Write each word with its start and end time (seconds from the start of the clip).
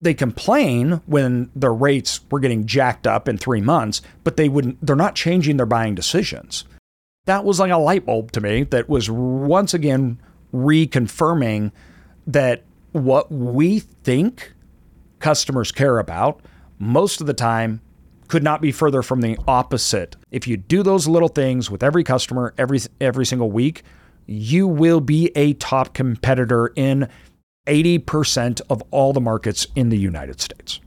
they 0.00 0.14
complain 0.14 1.00
when 1.06 1.50
their 1.54 1.72
rates 1.72 2.20
were 2.30 2.40
getting 2.40 2.66
jacked 2.66 3.06
up 3.06 3.28
in 3.28 3.38
three 3.38 3.60
months, 3.60 4.02
but 4.24 4.36
they 4.36 4.48
wouldn't, 4.48 4.84
they're 4.84 4.96
not 4.96 5.14
changing 5.14 5.56
their 5.56 5.66
buying 5.66 5.94
decisions. 5.94 6.64
That 7.24 7.44
was 7.44 7.58
like 7.58 7.72
a 7.72 7.76
light 7.76 8.06
bulb 8.06 8.32
to 8.32 8.40
me 8.40 8.64
that 8.64 8.88
was 8.88 9.10
once 9.10 9.74
again 9.74 10.20
reconfirming 10.52 11.72
that 12.26 12.62
what 12.92 13.30
we 13.30 13.80
think 13.80 14.52
customers 15.18 15.72
care 15.72 15.98
about 15.98 16.40
most 16.78 17.20
of 17.20 17.26
the 17.26 17.34
time 17.34 17.80
could 18.28 18.42
not 18.42 18.60
be 18.60 18.72
further 18.72 19.02
from 19.02 19.20
the 19.20 19.38
opposite. 19.46 20.16
If 20.30 20.46
you 20.46 20.56
do 20.56 20.82
those 20.82 21.06
little 21.06 21.28
things 21.28 21.70
with 21.70 21.82
every 21.82 22.04
customer 22.04 22.54
every 22.58 22.80
every 23.00 23.24
single 23.24 23.50
week, 23.50 23.82
you 24.26 24.66
will 24.66 25.00
be 25.00 25.30
a 25.36 25.52
top 25.54 25.94
competitor 25.94 26.72
in 26.74 27.08
80% 27.66 28.60
of 28.70 28.82
all 28.90 29.12
the 29.12 29.20
markets 29.20 29.66
in 29.74 29.90
the 29.90 29.98
United 29.98 30.40
States. 30.40 30.80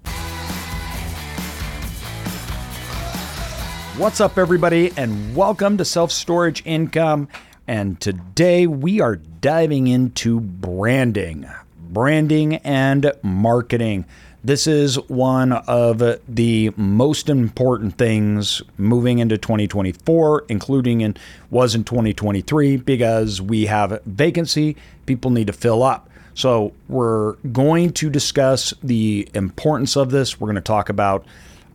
What's 3.98 4.22
up, 4.22 4.38
everybody, 4.38 4.94
and 4.96 5.36
welcome 5.36 5.78
to 5.78 5.84
Self 5.84 6.12
Storage 6.12 6.62
Income. 6.66 7.28
And 7.68 8.00
today 8.00 8.66
we 8.66 9.02
are 9.02 9.18
diving 9.18 9.88
into 9.88 10.40
branding, 10.40 11.48
branding 11.78 12.56
and 12.56 13.12
marketing. 13.22 14.06
This 14.42 14.68
is 14.68 14.96
one 15.10 15.52
of 15.52 16.02
the 16.30 16.72
most 16.78 17.28
important 17.28 17.98
things 17.98 18.62
moving 18.78 19.20
into 19.20 19.38
2024, 19.38 20.46
including 20.48 21.02
in 21.02 21.18
was 21.50 21.76
in 21.76 21.84
2023, 21.84 22.78
because 22.78 23.42
we 23.42 23.66
have 23.66 24.02
vacancy, 24.06 24.78
people 25.06 25.30
need 25.30 25.48
to 25.48 25.54
fill 25.54 25.84
up. 25.84 26.09
So 26.34 26.74
we're 26.88 27.34
going 27.52 27.92
to 27.94 28.10
discuss 28.10 28.74
the 28.84 29.28
importance 29.34 29.98
of 29.98 30.12
this. 30.12 30.40
We're 30.40 30.48
going 30.48 30.56
to 30.56 30.62
talk 30.62 30.90
about 30.90 31.26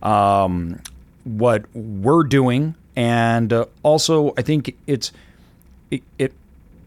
um, 0.01 0.79
what 1.23 1.65
we're 1.73 2.23
doing, 2.23 2.75
and 2.95 3.51
uh, 3.51 3.65
also 3.83 4.33
I 4.37 4.41
think 4.41 4.75
it's 4.87 5.11
it, 5.91 6.03
it, 6.17 6.33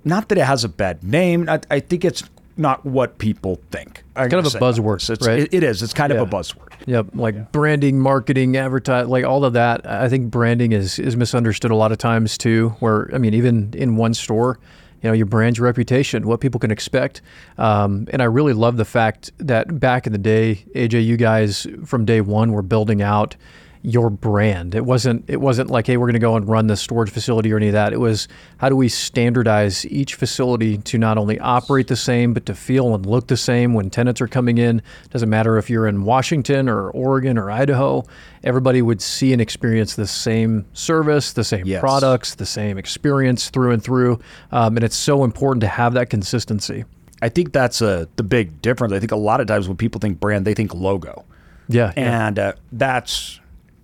not 0.05 0.29
that 0.29 0.39
it 0.39 0.45
has 0.45 0.65
a 0.65 0.69
bad 0.69 1.03
name. 1.03 1.49
I, 1.49 1.61
I 1.71 1.81
think 1.81 2.05
it's 2.05 2.23
not 2.57 2.85
what 2.85 3.19
people 3.19 3.61
think. 3.71 4.03
kind 4.15 4.33
of 4.35 4.47
a 4.47 4.49
buzzword, 4.59 5.09
it's, 5.09 5.27
right? 5.27 5.41
It, 5.41 5.55
it 5.55 5.63
is. 5.63 5.83
It's 5.83 5.95
kind 5.95 6.13
Yeah. 6.13 6.21
of 6.21 6.29
a 6.29 6.37
buzzword. 6.37 6.73
Yep, 6.87 7.09
like 7.15 7.53
branding, 7.53 8.01
marketing, 8.01 8.57
advertise, 8.57 9.07
like 9.07 9.25
all 9.25 9.45
of 9.45 9.53
that. 9.53 9.87
I 9.89 10.09
think 10.09 10.31
branding 10.31 10.73
is 10.73 10.99
is 10.99 11.17
misunderstood 11.17 11.71
a 11.71 11.77
lot 11.77 11.93
of 11.93 11.99
times 11.99 12.39
too. 12.39 12.71
Where 12.81 13.11
I 13.15 13.19
mean, 13.19 13.35
even 13.35 13.73
in 13.75 13.97
one 13.97 14.15
store, 14.15 14.59
you 15.03 15.09
know, 15.09 15.15
your 15.15 15.27
brand's 15.27 15.61
reputation, 15.61 16.27
what 16.27 16.41
people 16.41 16.59
can 16.59 16.71
expect. 16.71 17.23
Um, 17.57 18.07
and 18.11 18.21
I 18.21 18.27
really 18.27 18.53
love 18.53 18.77
the 18.77 18.85
fact 18.85 19.31
that 19.39 19.79
back 19.79 20.07
in 20.07 20.13
the 20.13 20.19
day, 20.19 20.65
AJ, 20.75 21.05
you 21.05 21.17
guys 21.17 21.67
from 21.85 22.05
day 22.05 22.21
one 22.21 22.53
were 22.53 22.63
building 22.63 23.03
out 23.03 23.37
your 23.83 24.11
brand. 24.11 24.75
It 24.75 24.85
wasn't 24.85 25.25
it 25.29 25.41
wasn't 25.41 25.71
like, 25.71 25.87
hey, 25.87 25.97
we're 25.97 26.07
going 26.07 26.15
to 26.15 26.19
go 26.19 26.37
and 26.37 26.49
run 26.49 26.67
this 26.67 26.81
storage 26.81 27.11
facility 27.11 27.53
or 27.53 27.57
any 27.57 27.69
of 27.69 27.73
that. 27.75 27.93
It 27.93 28.01
was 28.01 28.29
how 28.59 28.69
do 28.69 28.77
we 28.77 28.89
standardize 28.89 29.87
each 29.87 30.15
facility 30.15 30.79
to 30.79 30.99
not 30.99 31.19
only 31.19 31.39
operate 31.39 31.87
the 31.89 31.97
same, 31.97 32.35
but 32.35 32.47
to 32.47 32.55
feel 32.55 32.95
and 32.95 33.07
look 33.07 33.29
the 33.29 33.37
same 33.37 33.75
when 33.75 33.91
tenants 33.91 34.21
are 34.21 34.29
coming 34.29 34.59
in. 34.59 34.83
Doesn't 35.11 35.29
matter 35.31 35.59
if 35.59 35.71
you're 35.71 35.87
in 35.87 36.05
Washington 36.05 36.69
or 36.69 36.91
Oregon 36.91 37.39
or 37.39 37.51
Idaho. 37.51 38.05
Everybody 38.45 38.83
would 38.83 39.03
see 39.03 39.33
and 39.33 39.43
experience 39.43 39.95
the 39.95 40.07
same 40.07 40.65
service, 40.73 41.33
the 41.33 41.45
same 41.45 41.67
Yes. 41.67 41.81
products, 41.81 42.35
the 42.37 42.47
same 42.47 42.79
experience 42.79 43.51
through 43.51 43.73
and 43.73 43.83
through. 43.83 44.21
Um, 44.53 44.77
and 44.77 44.85
it's 44.85 44.97
so 44.97 45.25
important 45.25 45.61
to 45.63 45.69
have 45.69 45.95
that 45.95 46.09
consistency. 46.11 46.85
I 47.21 47.29
think 47.29 47.53
that's 47.53 47.81
a, 47.81 48.09
the 48.17 48.23
big 48.23 48.63
difference. 48.63 48.93
I 48.93 49.01
think 49.01 49.11
a 49.13 49.17
lot 49.17 49.41
of 49.41 49.49
times 49.49 49.67
when 49.67 49.77
people 49.77 49.99
think 50.01 50.21
brand, 50.21 50.45
they 50.47 50.55
think 50.55 50.73
logo. 50.75 51.25
Yeah. 51.69 51.93
yeah. 51.97 52.27
and 52.27 52.39
uh, 52.39 52.53
that's 52.73 53.41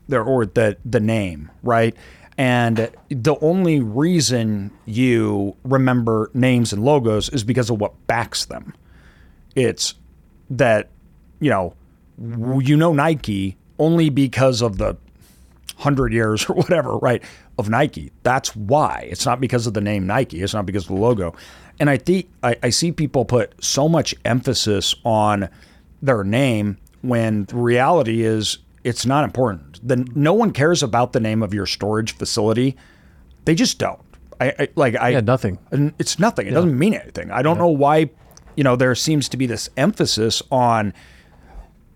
the 0.08 0.20
or 0.20 0.46
the 0.46 0.76
the 0.84 1.00
name, 1.00 1.50
right? 1.62 1.94
And 2.36 2.90
the 3.10 3.36
only 3.40 3.80
reason 3.80 4.72
you 4.86 5.56
remember 5.62 6.30
names 6.34 6.72
and 6.72 6.84
logos 6.84 7.28
is 7.28 7.44
because 7.44 7.70
of 7.70 7.80
what 7.80 8.06
backs 8.06 8.46
them. 8.46 8.74
It's 9.54 9.94
that 10.50 10.90
you 11.40 11.50
know 11.50 11.74
you 12.18 12.76
know 12.76 12.92
Nike 12.92 13.56
only 13.78 14.08
because 14.10 14.62
of 14.62 14.78
the 14.78 14.96
hundred 15.76 16.12
years 16.12 16.44
or 16.48 16.54
whatever, 16.54 16.96
right? 16.98 17.22
Of 17.58 17.68
Nike. 17.68 18.10
That's 18.24 18.54
why. 18.56 19.06
It's 19.10 19.26
not 19.26 19.40
because 19.40 19.66
of 19.66 19.74
the 19.74 19.80
name 19.80 20.06
Nike. 20.06 20.42
It's 20.42 20.54
not 20.54 20.66
because 20.66 20.84
of 20.84 20.88
the 20.88 21.00
logo. 21.00 21.34
And 21.78 21.90
I 21.90 21.96
think 21.96 22.28
I, 22.42 22.56
I 22.62 22.70
see 22.70 22.92
people 22.92 23.24
put 23.24 23.52
so 23.62 23.88
much 23.88 24.14
emphasis 24.24 24.94
on 25.04 25.48
their 26.02 26.24
name 26.24 26.78
when 27.02 27.46
reality 27.52 28.22
is 28.22 28.58
it's 28.84 29.06
not 29.06 29.24
important. 29.24 29.80
The, 29.86 29.96
no 30.14 30.34
one 30.34 30.52
cares 30.52 30.82
about 30.82 31.12
the 31.12 31.20
name 31.20 31.42
of 31.42 31.52
your 31.52 31.66
storage 31.66 32.12
facility. 32.12 32.76
They 33.46 33.54
just 33.54 33.78
don't. 33.78 34.00
I, 34.40 34.54
I 34.58 34.68
like 34.74 34.96
I 34.96 35.10
yeah, 35.10 35.20
nothing. 35.20 35.58
it's 35.98 36.18
nothing. 36.18 36.46
It 36.46 36.50
doesn't 36.50 36.78
mean 36.78 36.94
anything. 36.94 37.30
I 37.30 37.42
don't 37.42 37.56
know 37.56 37.68
why, 37.68 38.10
you 38.56 38.64
know, 38.64 38.76
there 38.76 38.94
seems 38.94 39.28
to 39.30 39.36
be 39.36 39.46
this 39.46 39.70
emphasis 39.76 40.42
on 40.50 40.92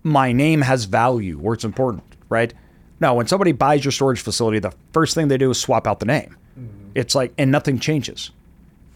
my 0.03 0.31
name 0.31 0.61
has 0.61 0.85
value 0.85 1.39
or 1.43 1.53
it's 1.53 1.65
important, 1.65 2.03
right? 2.29 2.53
No, 2.99 3.13
when 3.13 3.27
somebody 3.27 3.51
buys 3.51 3.85
your 3.85 3.91
storage 3.91 4.21
facility, 4.21 4.59
the 4.59 4.73
first 4.93 5.15
thing 5.15 5.27
they 5.27 5.37
do 5.37 5.51
is 5.51 5.59
swap 5.59 5.85
out 5.85 5.99
the 5.99 6.05
name. 6.05 6.35
Mm-hmm. 6.57 6.91
It's 6.95 7.15
like, 7.15 7.33
and 7.37 7.51
nothing 7.51 7.79
changes. 7.79 8.31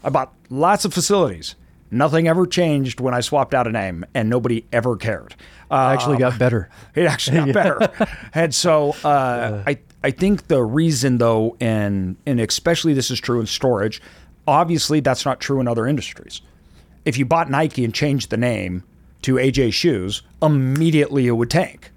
I 0.02 0.10
bought 0.10 0.34
lots 0.50 0.84
of 0.84 0.92
facilities. 0.92 1.54
Nothing 1.94 2.26
ever 2.28 2.46
changed 2.46 3.00
when 3.00 3.14
I 3.14 3.20
swapped 3.20 3.54
out 3.54 3.66
a 3.66 3.70
name, 3.70 4.04
and 4.14 4.28
nobody 4.28 4.64
ever 4.72 4.96
cared. 4.96 5.34
Uh, 5.70 5.90
Actually 5.94 6.18
got 6.18 6.38
better. 6.38 6.68
it 6.94 7.04
actually 7.06 7.52
got 7.52 7.54
better. 7.88 8.08
And 8.34 8.54
so 8.54 8.94
uh, 9.04 9.62
I 9.66 9.78
I 10.02 10.10
think 10.10 10.48
the 10.48 10.62
reason 10.62 11.18
though, 11.18 11.56
and 11.60 12.16
and 12.26 12.40
especially 12.40 12.94
this 12.94 13.10
is 13.10 13.20
true 13.20 13.40
in 13.40 13.46
storage, 13.46 14.02
obviously 14.46 15.00
that's 15.00 15.24
not 15.24 15.40
true 15.40 15.60
in 15.60 15.68
other 15.68 15.86
industries. 15.86 16.42
If 17.04 17.16
you 17.16 17.24
bought 17.24 17.50
Nike 17.50 17.84
and 17.84 17.94
changed 17.94 18.30
the 18.30 18.36
name 18.36 18.82
to 19.22 19.34
AJ 19.36 19.72
Shoes, 19.72 20.22
immediately 20.42 21.26
it 21.26 21.32
would 21.32 21.50
tank. 21.50 21.90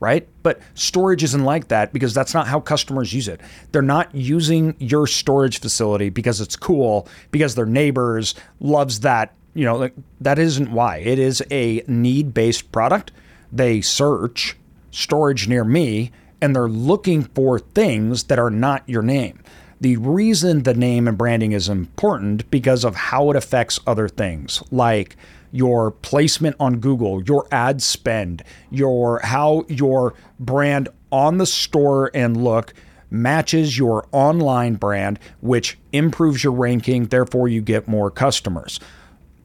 Right? 0.00 0.26
But 0.42 0.60
storage 0.74 1.22
isn't 1.22 1.44
like 1.44 1.68
that 1.68 1.92
because 1.92 2.14
that's 2.14 2.32
not 2.32 2.46
how 2.46 2.58
customers 2.58 3.12
use 3.12 3.28
it. 3.28 3.40
They're 3.70 3.82
not 3.82 4.14
using 4.14 4.74
your 4.78 5.06
storage 5.06 5.60
facility 5.60 6.08
because 6.08 6.40
it's 6.40 6.56
cool, 6.56 7.06
because 7.30 7.54
their 7.54 7.66
neighbors 7.66 8.34
loves 8.60 9.00
that, 9.00 9.34
you 9.52 9.66
know, 9.66 9.76
like 9.76 9.94
that 10.22 10.38
isn't 10.38 10.72
why. 10.72 10.98
It 10.98 11.18
is 11.18 11.42
a 11.50 11.84
need-based 11.86 12.72
product. 12.72 13.12
They 13.52 13.82
search 13.82 14.56
storage 14.90 15.48
near 15.48 15.64
me 15.64 16.12
and 16.40 16.56
they're 16.56 16.68
looking 16.68 17.24
for 17.24 17.58
things 17.58 18.24
that 18.24 18.38
are 18.38 18.50
not 18.50 18.88
your 18.88 19.02
name. 19.02 19.42
The 19.82 19.96
reason 19.98 20.62
the 20.62 20.74
name 20.74 21.08
and 21.08 21.18
branding 21.18 21.52
is 21.52 21.68
important 21.68 22.50
because 22.50 22.84
of 22.84 22.94
how 22.96 23.30
it 23.30 23.36
affects 23.36 23.80
other 23.86 24.08
things 24.08 24.62
like 24.70 25.16
your 25.52 25.90
placement 25.90 26.56
on 26.60 26.78
Google, 26.78 27.22
your 27.24 27.46
ad 27.50 27.82
spend, 27.82 28.42
your 28.70 29.20
how 29.24 29.64
your 29.68 30.14
brand 30.38 30.88
on 31.12 31.38
the 31.38 31.46
store 31.46 32.10
and 32.14 32.42
look 32.42 32.72
matches 33.10 33.76
your 33.76 34.06
online 34.12 34.74
brand 34.74 35.18
which 35.40 35.76
improves 35.90 36.44
your 36.44 36.52
ranking 36.52 37.06
therefore 37.06 37.48
you 37.48 37.60
get 37.60 37.88
more 37.88 38.10
customers. 38.10 38.78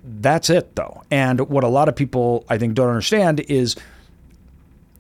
That's 0.04 0.52
it 0.52 0.76
though. 0.76 1.02
And 1.10 1.50
what 1.50 1.64
a 1.64 1.68
lot 1.68 1.90
of 1.90 1.96
people 1.96 2.46
I 2.48 2.58
think 2.58 2.76
don't 2.76 2.90
understand 2.90 3.40
is 3.42 3.76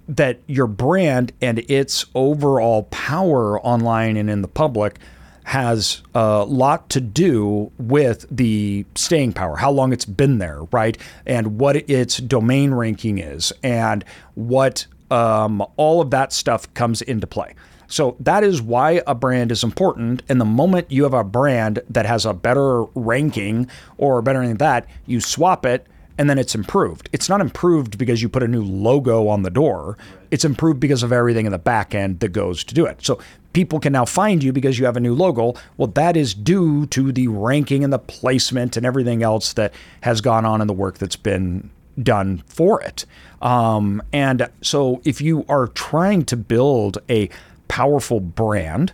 that 0.07 0.39
your 0.47 0.67
brand 0.67 1.31
and 1.41 1.59
its 1.69 2.05
overall 2.15 2.83
power 2.83 3.59
online 3.61 4.17
and 4.17 4.29
in 4.29 4.41
the 4.41 4.47
public 4.47 4.99
has 5.45 6.01
a 6.15 6.43
lot 6.43 6.89
to 6.89 6.99
do 6.99 7.71
with 7.77 8.25
the 8.31 8.83
staying 8.95 9.31
power, 9.31 9.55
how 9.55 9.71
long 9.71 9.93
it's 9.93 10.05
been 10.05 10.39
there, 10.39 10.63
right? 10.71 10.97
And 11.25 11.59
what 11.59 11.75
its 11.87 12.17
domain 12.17 12.73
ranking 12.73 13.19
is, 13.19 13.53
and 13.61 14.03
what 14.33 14.87
um, 15.11 15.63
all 15.77 16.01
of 16.01 16.09
that 16.09 16.33
stuff 16.33 16.71
comes 16.73 17.03
into 17.03 17.27
play. 17.27 17.53
So 17.87 18.15
that 18.21 18.43
is 18.43 18.59
why 18.59 19.03
a 19.05 19.13
brand 19.13 19.51
is 19.51 19.63
important. 19.63 20.23
And 20.27 20.41
the 20.41 20.45
moment 20.45 20.91
you 20.91 21.03
have 21.03 21.13
a 21.13 21.23
brand 21.23 21.79
that 21.89 22.07
has 22.07 22.25
a 22.25 22.33
better 22.33 22.83
ranking 22.95 23.69
or 23.99 24.23
better 24.23 24.45
than 24.45 24.57
that, 24.57 24.87
you 25.05 25.21
swap 25.21 25.63
it 25.63 25.85
and 26.17 26.29
then 26.29 26.37
it's 26.37 26.55
improved. 26.55 27.09
It's 27.11 27.27
not 27.27 27.41
improved 27.41 27.97
because 27.97 28.21
you 28.21 28.29
put 28.29 28.43
a 28.43 28.47
new 28.47 28.63
logo 28.63 29.27
on 29.27 29.43
the 29.43 29.49
door. 29.49 29.97
It's 30.31 30.45
improved 30.45 30.79
because 30.79 31.03
of 31.03 31.11
everything 31.11 31.45
in 31.45 31.51
the 31.51 31.57
back 31.57 31.93
end 31.93 32.19
that 32.21 32.29
goes 32.29 32.63
to 32.63 32.73
do 32.73 32.85
it. 32.85 33.03
So 33.03 33.19
people 33.53 33.79
can 33.79 33.93
now 33.93 34.05
find 34.05 34.43
you 34.43 34.53
because 34.53 34.79
you 34.79 34.85
have 34.85 34.97
a 34.97 35.01
new 35.01 35.13
logo. 35.13 35.55
Well, 35.77 35.87
that 35.89 36.15
is 36.15 36.33
due 36.33 36.85
to 36.87 37.11
the 37.11 37.27
ranking 37.27 37.83
and 37.83 37.91
the 37.91 37.99
placement 37.99 38.77
and 38.77 38.85
everything 38.85 39.23
else 39.23 39.53
that 39.53 39.73
has 40.01 40.21
gone 40.21 40.45
on 40.45 40.61
in 40.61 40.67
the 40.67 40.73
work 40.73 40.97
that's 40.97 41.15
been 41.15 41.69
done 42.01 42.43
for 42.47 42.81
it. 42.81 43.05
Um, 43.41 44.01
and 44.11 44.49
so 44.61 45.01
if 45.05 45.21
you 45.21 45.45
are 45.49 45.67
trying 45.67 46.25
to 46.25 46.37
build 46.37 46.97
a 47.09 47.29
powerful 47.67 48.19
brand, 48.19 48.93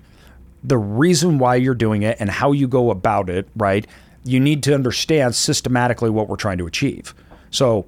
the 0.63 0.77
reason 0.77 1.39
why 1.39 1.55
you're 1.55 1.73
doing 1.73 2.03
it 2.03 2.17
and 2.19 2.29
how 2.29 2.51
you 2.51 2.67
go 2.67 2.91
about 2.91 3.29
it, 3.29 3.47
right? 3.55 3.87
You 4.23 4.39
need 4.39 4.63
to 4.63 4.75
understand 4.75 5.35
systematically 5.35 6.09
what 6.09 6.27
we're 6.27 6.35
trying 6.35 6.57
to 6.59 6.67
achieve. 6.67 7.13
So, 7.49 7.85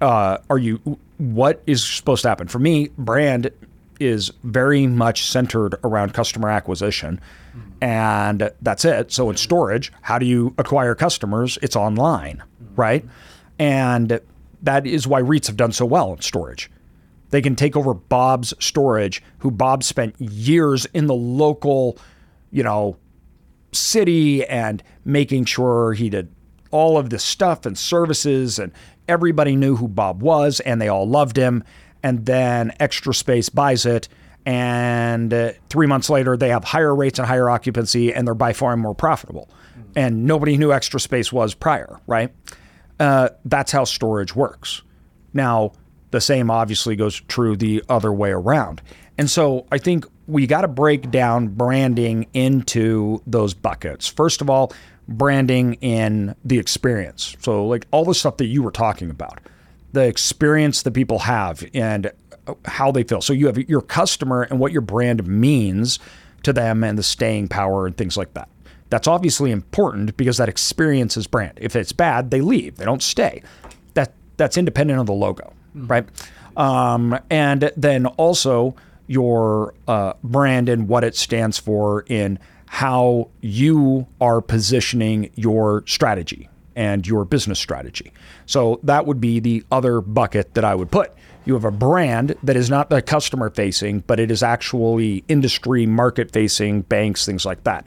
uh, 0.00 0.38
are 0.50 0.58
you? 0.58 0.98
What 1.18 1.62
is 1.66 1.84
supposed 1.84 2.22
to 2.22 2.28
happen? 2.28 2.48
For 2.48 2.58
me, 2.58 2.90
brand 2.98 3.50
is 3.98 4.30
very 4.42 4.86
much 4.86 5.26
centered 5.26 5.76
around 5.82 6.12
customer 6.12 6.50
acquisition, 6.50 7.20
and 7.80 8.50
that's 8.60 8.84
it. 8.84 9.12
So 9.12 9.30
in 9.30 9.36
storage, 9.36 9.92
how 10.02 10.18
do 10.18 10.26
you 10.26 10.54
acquire 10.58 10.94
customers? 10.94 11.58
It's 11.62 11.76
online, 11.76 12.42
right? 12.74 13.04
And 13.58 14.20
that 14.62 14.86
is 14.86 15.06
why 15.06 15.22
REITs 15.22 15.46
have 15.46 15.56
done 15.56 15.72
so 15.72 15.86
well 15.86 16.12
in 16.12 16.20
storage. 16.20 16.70
They 17.30 17.42
can 17.42 17.56
take 17.56 17.76
over 17.76 17.94
Bob's 17.94 18.54
storage, 18.60 19.22
who 19.38 19.50
Bob 19.50 19.82
spent 19.82 20.14
years 20.20 20.86
in 20.86 21.06
the 21.06 21.14
local, 21.14 21.98
you 22.50 22.62
know, 22.62 22.96
city 23.76 24.44
and 24.46 24.82
making 25.04 25.44
sure 25.44 25.92
he 25.92 26.10
did 26.10 26.32
all 26.70 26.98
of 26.98 27.10
this 27.10 27.24
stuff 27.24 27.64
and 27.64 27.78
services 27.78 28.58
and 28.58 28.72
everybody 29.08 29.56
knew 29.56 29.76
who 29.76 29.88
Bob 29.88 30.22
was 30.22 30.60
and 30.60 30.80
they 30.80 30.88
all 30.88 31.08
loved 31.08 31.36
him. 31.36 31.62
And 32.02 32.26
then 32.26 32.72
Extra 32.80 33.14
Space 33.14 33.48
buys 33.48 33.86
it 33.86 34.08
and 34.44 35.32
uh, 35.32 35.52
3 35.70 35.86
months 35.86 36.08
later 36.10 36.36
they 36.36 36.50
have 36.50 36.64
higher 36.64 36.94
rates 36.94 37.18
and 37.18 37.26
higher 37.26 37.48
occupancy 37.48 38.12
and 38.12 38.26
they're 38.26 38.34
by 38.34 38.52
far 38.52 38.76
more 38.76 38.94
profitable. 38.94 39.48
And 39.94 40.26
nobody 40.26 40.56
knew 40.56 40.72
Extra 40.72 41.00
Space 41.00 41.32
was 41.32 41.54
prior 41.54 42.00
right? 42.06 42.32
Uh, 42.98 43.30
that's 43.44 43.72
how 43.72 43.84
storage 43.84 44.34
works. 44.34 44.82
Now 45.32 45.72
the 46.10 46.20
same 46.20 46.50
obviously 46.50 46.96
goes 46.96 47.20
true 47.22 47.56
the 47.56 47.82
other 47.88 48.12
way 48.12 48.30
around 48.30 48.82
and 49.18 49.30
so 49.30 49.66
I 49.72 49.78
think 49.78 50.06
we 50.26 50.46
got 50.46 50.62
to 50.62 50.68
break 50.68 51.10
down 51.10 51.48
branding 51.48 52.26
into 52.34 53.22
those 53.26 53.54
buckets. 53.54 54.08
First 54.08 54.40
of 54.40 54.50
all, 54.50 54.72
branding 55.08 55.74
in 55.74 56.34
the 56.44 56.58
experience. 56.58 57.36
So, 57.40 57.66
like 57.66 57.86
all 57.90 58.04
the 58.04 58.14
stuff 58.14 58.38
that 58.38 58.46
you 58.46 58.62
were 58.62 58.70
talking 58.70 59.10
about, 59.10 59.40
the 59.92 60.02
experience 60.02 60.82
that 60.82 60.92
people 60.92 61.20
have 61.20 61.64
and 61.74 62.10
how 62.64 62.90
they 62.90 63.04
feel. 63.04 63.20
So, 63.20 63.32
you 63.32 63.46
have 63.46 63.56
your 63.56 63.82
customer 63.82 64.42
and 64.42 64.58
what 64.58 64.72
your 64.72 64.80
brand 64.80 65.26
means 65.26 65.98
to 66.42 66.52
them 66.52 66.84
and 66.84 66.98
the 66.98 67.02
staying 67.02 67.48
power 67.48 67.86
and 67.86 67.96
things 67.96 68.16
like 68.16 68.34
that. 68.34 68.48
That's 68.90 69.08
obviously 69.08 69.50
important 69.50 70.16
because 70.16 70.36
that 70.36 70.48
experience 70.48 71.16
is 71.16 71.26
brand. 71.26 71.54
If 71.56 71.74
it's 71.74 71.92
bad, 71.92 72.30
they 72.30 72.40
leave, 72.40 72.76
they 72.76 72.84
don't 72.84 73.02
stay. 73.02 73.42
That 73.94 74.12
that's 74.36 74.56
independent 74.56 75.00
of 75.00 75.06
the 75.06 75.12
logo, 75.12 75.52
right? 75.74 76.06
Um, 76.56 77.18
and 77.30 77.70
then 77.76 78.06
also 78.06 78.74
your 79.06 79.74
uh, 79.86 80.14
brand 80.22 80.68
and 80.68 80.88
what 80.88 81.04
it 81.04 81.16
stands 81.16 81.58
for 81.58 82.04
in 82.08 82.38
how 82.66 83.30
you 83.40 84.06
are 84.20 84.40
positioning 84.40 85.30
your 85.34 85.84
strategy 85.86 86.48
and 86.74 87.06
your 87.06 87.24
business 87.24 87.58
strategy. 87.58 88.12
So 88.44 88.80
that 88.82 89.06
would 89.06 89.20
be 89.20 89.40
the 89.40 89.64
other 89.70 90.00
bucket 90.00 90.54
that 90.54 90.64
I 90.64 90.74
would 90.74 90.90
put. 90.90 91.12
You 91.44 91.54
have 91.54 91.64
a 91.64 91.70
brand 91.70 92.34
that 92.42 92.56
is 92.56 92.68
not 92.68 92.90
the 92.90 93.00
customer 93.00 93.50
facing, 93.50 94.00
but 94.00 94.18
it 94.18 94.30
is 94.30 94.42
actually 94.42 95.24
industry 95.28 95.86
market 95.86 96.32
facing, 96.32 96.82
banks, 96.82 97.24
things 97.24 97.46
like 97.46 97.64
that. 97.64 97.86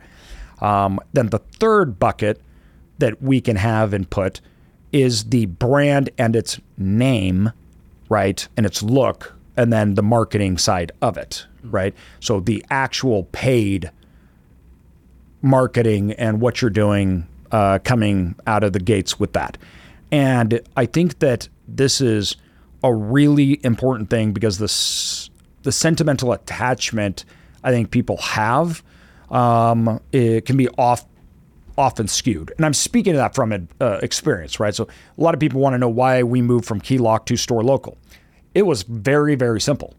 Um, 0.62 1.00
then 1.14 1.28
the 1.28 1.40
third 1.40 2.00
bucket 2.00 2.42
that 2.98 3.22
we 3.22 3.42
can 3.42 3.58
have 3.58 3.94
and 3.94 4.10
put 4.10 4.42
is 4.92 5.26
the 5.26 5.46
brand 5.46 6.10
and 6.18 6.36
its 6.36 6.60
name, 6.78 7.52
right? 8.10 8.48
And 8.58 8.66
its 8.66 8.82
look 8.82 9.36
and 9.60 9.74
then 9.74 9.96
the 9.96 10.02
marketing 10.02 10.58
side 10.58 10.94
of 11.02 11.18
it, 11.18 11.46
right? 11.64 11.94
So 12.22 12.40
the 12.40 12.64
actual 12.70 13.26
paid 13.26 13.92
marketing 15.42 16.14
and 16.14 16.40
what 16.40 16.62
you're 16.62 16.72
doing 16.72 17.28
uh, 17.52 17.80
coming 17.84 18.36
out 18.48 18.64
of 18.64 18.72
the 18.72 18.80
gates 18.80 19.20
with 19.20 19.34
that. 19.34 19.58
And 20.14 20.62
I 20.78 20.86
think 20.86 21.20
that 21.20 21.50
this 21.68 22.00
is 22.00 22.38
a 22.86 22.94
really 22.94 23.60
important 23.66 24.10
thing 24.10 24.32
because 24.32 24.60
this 24.60 25.30
the 25.64 25.74
sentimental 25.74 26.32
attachment 26.32 27.26
I 27.62 27.72
think 27.72 27.92
people 27.92 28.16
have 28.18 28.82
um, 29.30 30.00
it 30.14 30.46
can 30.46 30.56
be 30.56 30.70
off 30.70 31.06
often 31.78 32.08
skewed. 32.08 32.54
And 32.56 32.66
I'm 32.66 32.74
speaking 32.74 33.12
to 33.12 33.18
that 33.18 33.36
from 33.36 33.52
an 33.52 33.68
uh, 33.82 34.00
experience, 34.02 34.60
right? 34.60 34.74
So 34.74 34.86
a 35.18 35.22
lot 35.22 35.34
of 35.34 35.42
people 35.42 35.60
want 35.60 35.74
to 35.74 35.78
know 35.78 35.90
why 35.90 36.24
we 36.24 36.42
moved 36.42 36.66
from 36.66 36.80
Keylock 36.80 37.26
to 37.26 37.34
Storelocal. 37.34 37.98
It 38.54 38.64
was 38.66 38.84
very, 38.84 39.36
very 39.36 39.62
simple. 39.62 39.96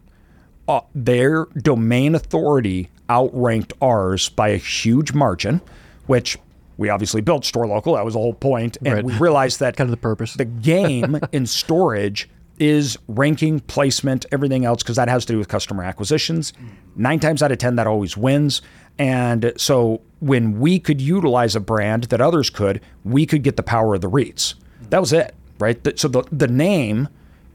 Uh, 0.67 0.81
their 0.93 1.45
domain 1.57 2.15
authority 2.15 2.89
outranked 3.09 3.73
ours 3.81 4.29
by 4.29 4.49
a 4.49 4.57
huge 4.57 5.13
margin, 5.13 5.61
which 6.07 6.37
we 6.77 6.89
obviously 6.89 7.21
built 7.21 7.43
Storelocal. 7.43 7.95
That 7.95 8.05
was 8.05 8.13
the 8.13 8.19
whole. 8.19 8.37
And 8.55 8.77
Right. 8.81 9.03
we 9.03 9.13
realized 9.17 9.59
that 9.59 9.75
Kind 9.77 9.87
of 9.87 9.91
the 9.91 9.97
purpose. 9.97 10.33
the 10.35 10.45
game 10.45 11.19
in 11.31 11.45
storage 11.45 12.29
is 12.59 12.97
ranking, 13.07 13.59
placement, 13.61 14.25
everything 14.31 14.65
else, 14.65 14.83
because 14.83 14.95
that 14.95 15.07
has 15.09 15.25
to 15.25 15.33
do 15.33 15.39
with 15.39 15.47
customer 15.47 15.83
acquisitions. 15.83 16.53
Nine 16.95 17.19
times 17.19 17.41
out 17.41 17.51
of 17.51 17.57
10, 17.57 17.75
that 17.77 17.87
always 17.87 18.15
wins. 18.15 18.61
And 18.99 19.51
so 19.57 20.01
when 20.19 20.59
we 20.59 20.77
could 20.79 21.01
utilize 21.01 21.55
a 21.55 21.59
brand 21.59 22.03
that 22.05 22.21
others 22.21 22.51
could, 22.51 22.79
we 23.03 23.25
could 23.25 23.41
get 23.41 23.57
the 23.57 23.63
power 23.63 23.95
of 23.95 24.01
the 24.01 24.09
REITs. 24.09 24.53
That 24.91 24.99
was 24.99 25.11
it, 25.11 25.33
right? 25.57 25.99
So 25.99 26.07
the, 26.07 26.23
the 26.31 26.47
name 26.47 27.07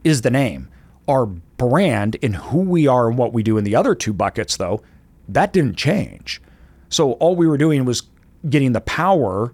is 0.03 0.23
the 0.23 0.31
name. 0.31 0.69
Our 1.09 1.27
brand 1.27 2.17
and 2.23 2.37
who 2.37 2.61
we 2.61 2.87
are 2.87 3.09
and 3.09 3.17
what 3.19 3.33
we 3.33 3.43
do 3.43 3.59
in 3.59 3.65
the 3.65 3.77
other 3.77 3.95
two 3.95 4.13
buckets, 4.13 4.57
though, 4.57 4.83
that 5.29 5.53
didn't 5.53 5.77
change. 5.77 6.41
So 6.89 7.13
all 7.13 7.37
we 7.37 7.47
were 7.47 7.59
doing 7.59 7.85
was 7.85 8.03
getting 8.49 8.73
the 8.73 8.81
power 8.81 9.53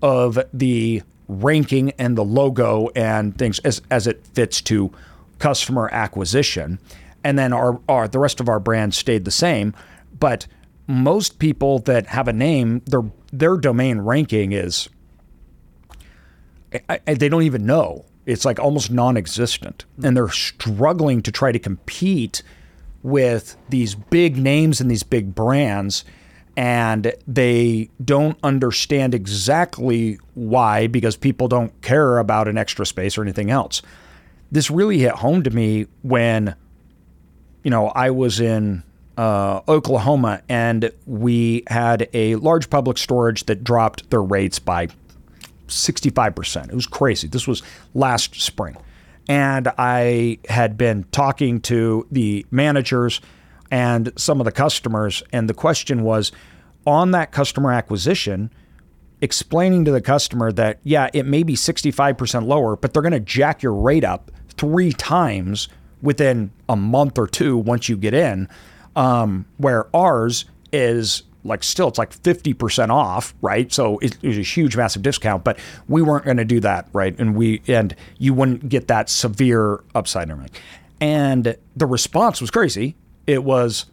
of 0.00 0.38
the 0.52 1.02
ranking 1.28 1.90
and 1.92 2.16
the 2.18 2.24
logo 2.24 2.88
and 2.96 3.36
things 3.38 3.58
as, 3.60 3.80
as 3.90 4.06
it 4.06 4.26
fits 4.34 4.60
to 4.62 4.92
customer 5.38 5.88
acquisition. 5.92 6.78
And 7.24 7.38
then 7.38 7.52
our, 7.52 7.80
our 7.88 8.08
the 8.08 8.18
rest 8.18 8.40
of 8.40 8.48
our 8.48 8.58
brand 8.60 8.94
stayed 8.94 9.24
the 9.24 9.30
same. 9.30 9.74
But 10.18 10.46
most 10.88 11.38
people 11.38 11.78
that 11.80 12.06
have 12.08 12.26
a 12.28 12.32
name, 12.32 12.82
their 12.86 13.02
their 13.32 13.56
domain 13.56 13.98
ranking 14.00 14.52
is 14.52 14.88
I, 16.88 17.00
I- 17.06 17.14
they 17.14 17.28
don't 17.28 17.42
even 17.44 17.64
know. 17.66 18.04
It's 18.24 18.44
like 18.44 18.58
almost 18.58 18.90
non-existent, 18.90 19.84
and 20.02 20.16
they're 20.16 20.28
struggling 20.28 21.22
to 21.22 21.32
try 21.32 21.52
to 21.52 21.58
compete 21.58 22.42
with 23.02 23.56
these 23.68 23.94
big 23.94 24.36
names 24.36 24.80
and 24.80 24.90
these 24.90 25.02
big 25.02 25.34
brands, 25.34 26.04
and 26.56 27.12
they 27.26 27.90
don't 28.04 28.38
understand 28.44 29.14
exactly 29.14 30.18
why 30.34 30.86
because 30.86 31.16
people 31.16 31.48
don't 31.48 31.80
care 31.82 32.18
about 32.18 32.46
an 32.46 32.56
Extra 32.56 32.86
Space 32.86 33.18
or 33.18 33.22
anything 33.22 33.50
else. 33.50 33.82
This 34.52 34.70
really 34.70 34.98
hit 34.98 35.12
home 35.12 35.42
to 35.42 35.50
me 35.50 35.86
when 36.02 36.54
you 37.62 37.70
know, 37.70 37.88
I 37.88 38.10
was 38.10 38.40
in 38.40 38.82
uh, 39.16 39.60
Oklahoma 39.68 40.42
and 40.48 40.90
we 41.06 41.62
had 41.68 42.08
a 42.12 42.36
large 42.36 42.70
public 42.70 42.98
storage 42.98 43.46
that 43.46 43.62
dropped 43.62 44.10
their 44.10 44.22
rates 44.22 44.58
by 44.58 44.88
65%. 45.72 46.68
It 46.68 46.74
was 46.74 46.86
crazy. 46.86 47.28
This 47.28 47.46
was 47.46 47.62
last 47.94 48.40
spring. 48.40 48.76
And 49.28 49.68
I 49.78 50.38
had 50.48 50.76
been 50.76 51.04
talking 51.12 51.60
to 51.62 52.06
the 52.10 52.44
managers 52.50 53.20
and 53.70 54.12
some 54.16 54.40
of 54.40 54.44
the 54.44 54.52
customers. 54.52 55.22
And 55.32 55.48
the 55.48 55.54
question 55.54 56.02
was 56.02 56.32
on 56.86 57.12
that 57.12 57.32
customer 57.32 57.72
acquisition, 57.72 58.50
explaining 59.20 59.84
to 59.84 59.92
the 59.92 60.00
customer 60.00 60.52
that, 60.52 60.80
yeah, 60.82 61.08
it 61.14 61.24
may 61.24 61.42
be 61.42 61.54
65% 61.54 62.46
lower, 62.46 62.76
but 62.76 62.92
they're 62.92 63.02
going 63.02 63.12
to 63.12 63.20
jack 63.20 63.62
your 63.62 63.74
rate 63.74 64.04
up 64.04 64.30
three 64.48 64.92
times 64.92 65.68
within 66.02 66.50
a 66.68 66.76
month 66.76 67.18
or 67.18 67.26
two 67.26 67.56
once 67.56 67.88
you 67.88 67.96
get 67.96 68.14
in. 68.14 68.48
Um, 68.94 69.46
where 69.56 69.94
ours 69.96 70.44
is 70.72 71.22
like 71.44 71.62
still, 71.64 71.88
it's 71.88 71.98
like 71.98 72.10
50% 72.14 72.90
off, 72.90 73.34
right? 73.42 73.72
So 73.72 73.98
it, 73.98 74.16
it 74.22 74.28
was 74.28 74.38
a 74.38 74.42
huge, 74.42 74.76
massive 74.76 75.02
discount, 75.02 75.42
but 75.44 75.58
we 75.88 76.00
weren't 76.02 76.24
going 76.24 76.36
to 76.36 76.44
do 76.44 76.60
that, 76.60 76.88
right? 76.92 77.18
And 77.18 77.34
we, 77.34 77.62
and 77.66 77.94
you 78.18 78.32
wouldn't 78.34 78.68
get 78.68 78.86
that 78.88 79.08
severe 79.10 79.82
upside 79.94 80.24
and 80.24 80.32
everything. 80.32 80.60
And 81.00 81.56
the 81.74 81.86
response 81.86 82.40
was 82.40 82.50
crazy. 82.50 82.94
It 83.26 83.42
was, 83.42 83.86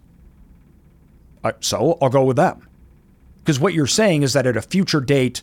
uh, 1.43 1.53
so 1.59 1.97
I'll 2.01 2.09
go 2.09 2.23
with 2.23 2.37
them. 2.37 2.67
Because 3.39 3.59
what 3.59 3.73
you're 3.73 3.87
saying 3.87 4.23
is 4.23 4.33
that 4.33 4.45
at 4.45 4.55
a 4.57 4.61
future 4.61 5.01
date, 5.01 5.41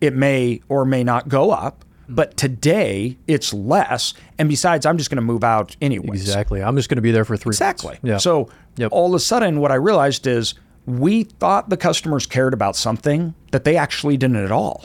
it 0.00 0.14
may 0.14 0.60
or 0.68 0.84
may 0.84 1.02
not 1.04 1.28
go 1.28 1.50
up, 1.50 1.84
but 2.08 2.36
today 2.36 3.16
it's 3.26 3.54
less. 3.54 4.12
And 4.38 4.48
besides, 4.48 4.84
I'm 4.84 4.98
just 4.98 5.08
going 5.08 5.16
to 5.16 5.22
move 5.22 5.44
out 5.44 5.76
anyway. 5.80 6.08
Exactly. 6.16 6.62
I'm 6.62 6.76
just 6.76 6.88
going 6.90 6.96
to 6.96 7.02
be 7.02 7.12
there 7.12 7.24
for 7.24 7.36
three. 7.36 7.50
months. 7.50 7.60
Exactly. 7.60 7.98
Yeah. 8.02 8.18
So 8.18 8.50
Yep. 8.76 8.90
all 8.92 9.06
of 9.08 9.14
a 9.14 9.20
sudden, 9.20 9.60
what 9.60 9.70
I 9.70 9.76
realized 9.76 10.26
is 10.26 10.54
we 10.86 11.24
thought 11.24 11.68
the 11.68 11.76
customers 11.76 12.26
cared 12.26 12.54
about 12.54 12.76
something 12.76 13.34
that 13.52 13.64
they 13.64 13.76
actually 13.76 14.16
didn't 14.16 14.44
at 14.44 14.52
all. 14.52 14.84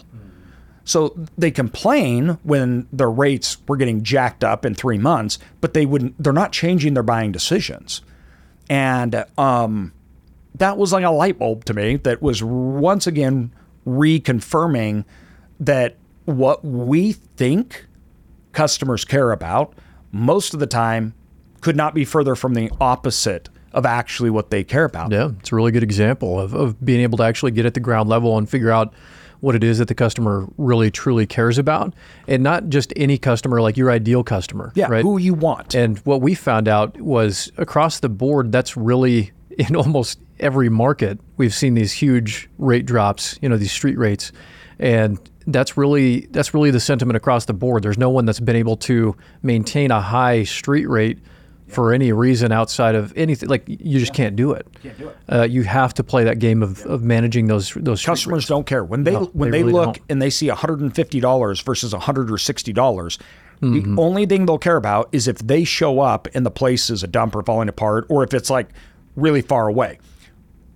So 0.83 1.17
they 1.37 1.51
complain 1.51 2.37
when 2.43 2.87
their 2.93 3.11
rates 3.11 3.57
were 3.67 3.75
getting 3.75 4.03
jacked 4.03 4.43
up 4.43 4.65
in 4.65 4.73
three 4.73 4.97
months, 4.97 5.37
but 5.59 5.73
they 5.73 5.85
wouldn't. 5.85 6.21
They're 6.21 6.31
not 6.31 6.53
changing 6.53 6.93
their 6.93 7.03
buying 7.03 7.33
decisions, 7.33 8.01
and 8.69 9.25
um, 9.37 9.91
that 10.55 10.77
was 10.77 10.93
like 10.93 11.03
a 11.03 11.09
light 11.09 11.37
bulb 11.37 11.65
to 11.65 11.73
me. 11.73 11.97
That 11.97 12.21
was 12.21 12.41
once 12.41 13.05
again 13.05 13.51
reconfirming 13.85 15.03
that 15.59 15.97
what 16.23 16.63
we 16.63 17.11
think 17.11 17.85
customers 18.53 19.03
care 19.03 19.31
about, 19.31 19.73
most 20.13 20.53
of 20.53 20.61
the 20.61 20.67
time 20.67 21.13
could 21.59 21.75
not 21.75 21.93
be 21.93 22.05
further 22.05 22.35
from 22.35 22.53
the 22.53 22.71
opposite 22.79 23.49
of 23.73 23.85
actually 23.85 24.29
what 24.29 24.49
they 24.49 24.63
care 24.63 24.85
about. 24.85 25.11
Yeah, 25.11 25.29
it's 25.39 25.51
a 25.51 25.55
really 25.55 25.71
good 25.71 25.83
example 25.83 26.39
of, 26.39 26.53
of 26.53 26.83
being 26.83 27.01
able 27.01 27.17
to 27.19 27.23
actually 27.23 27.51
get 27.51 27.65
at 27.65 27.73
the 27.73 27.79
ground 27.79 28.09
level 28.09 28.37
and 28.37 28.49
figure 28.49 28.71
out 28.71 28.93
what 29.39 29.53
it 29.53 29.63
is 29.63 29.77
that 29.77 29.87
the 29.87 29.93
customer 29.93 30.47
really 30.57 30.89
truly 30.89 31.27
cares 31.27 31.59
about 31.59 31.93
and 32.27 32.41
not 32.41 32.69
just 32.69 32.91
any 32.95 33.19
customer 33.19 33.61
like 33.61 33.77
your 33.77 33.91
ideal 33.91 34.23
customer 34.23 34.71
Yeah, 34.73 34.87
right 34.89 35.03
who 35.03 35.19
you 35.19 35.35
want. 35.35 35.75
and 35.75 35.99
what 35.99 36.21
we 36.21 36.33
found 36.33 36.67
out 36.67 36.99
was 36.99 37.51
across 37.57 37.99
the 37.99 38.09
board 38.09 38.51
that's 38.51 38.75
really 38.75 39.31
in 39.51 39.75
almost 39.75 40.19
every 40.39 40.69
market 40.69 41.19
we've 41.37 41.53
seen 41.53 41.75
these 41.75 41.91
huge 41.91 42.49
rate 42.57 42.87
drops 42.87 43.37
you 43.41 43.47
know 43.49 43.57
these 43.57 43.71
street 43.71 43.97
rates 43.99 44.31
and 44.79 45.19
that's 45.45 45.77
really 45.77 46.21
that's 46.31 46.53
really 46.55 46.71
the 46.71 46.79
sentiment 46.79 47.15
across 47.15 47.45
the 47.45 47.53
board 47.53 47.83
there's 47.83 47.97
no 47.99 48.09
one 48.09 48.25
that's 48.25 48.39
been 48.39 48.55
able 48.55 48.75
to 48.75 49.15
maintain 49.43 49.91
a 49.91 50.01
high 50.01 50.43
street 50.43 50.87
rate 50.89 51.19
for 51.67 51.93
any 51.93 52.11
reason 52.13 52.51
outside 52.51 52.95
of 52.95 53.11
anything 53.17 53.49
like 53.49 53.63
you 53.67 53.99
just 53.99 54.13
can't 54.13 54.35
do 54.35 54.53
it 54.53 54.65
Can't 54.81 54.97
do 54.97 55.09
it. 55.09 55.17
uh, 55.29 55.43
you 55.43 55.63
have 55.63 55.93
to 55.95 56.03
play 56.03 56.23
that 56.23 56.39
game 56.39 56.63
of, 56.63 56.85
of 56.85 57.03
managing 57.03 57.47
those 57.47 57.73
those 57.75 58.03
Customers 58.05 58.45
don't 58.47 58.65
care 58.65 58.83
when 58.83 59.03
they 59.03 59.13
when 59.13 59.51
they 59.51 59.57
they, 59.59 59.63
really 59.63 59.73
look 59.73 59.95
don't. 59.95 60.05
and 60.09 60.21
they 60.21 60.29
see 60.29 60.47
$150 60.47 61.63
versus 61.63 61.93
100 61.93 62.31
or 62.31 62.37
60 62.37 62.73
dollars. 62.73 63.19
Mm-hmm. 63.61 63.95
The 63.95 64.01
only 64.01 64.25
thing 64.25 64.45
they'll 64.45 64.57
care 64.59 64.75
about 64.77 65.09
is 65.11 65.27
if 65.27 65.39
they 65.39 65.63
show 65.63 65.99
up 65.99 66.27
and 66.33 66.45
the 66.45 66.51
place 66.51 66.89
is 66.89 67.03
a 67.03 67.07
dump 67.07 67.35
or 67.35 67.41
falling 67.43 67.69
apart, 67.69 68.05
or 68.07 68.23
if 68.23 68.33
it's 68.33 68.49
like 68.49 68.69
really 69.15 69.41
far 69.41 69.67
away. 69.67 69.99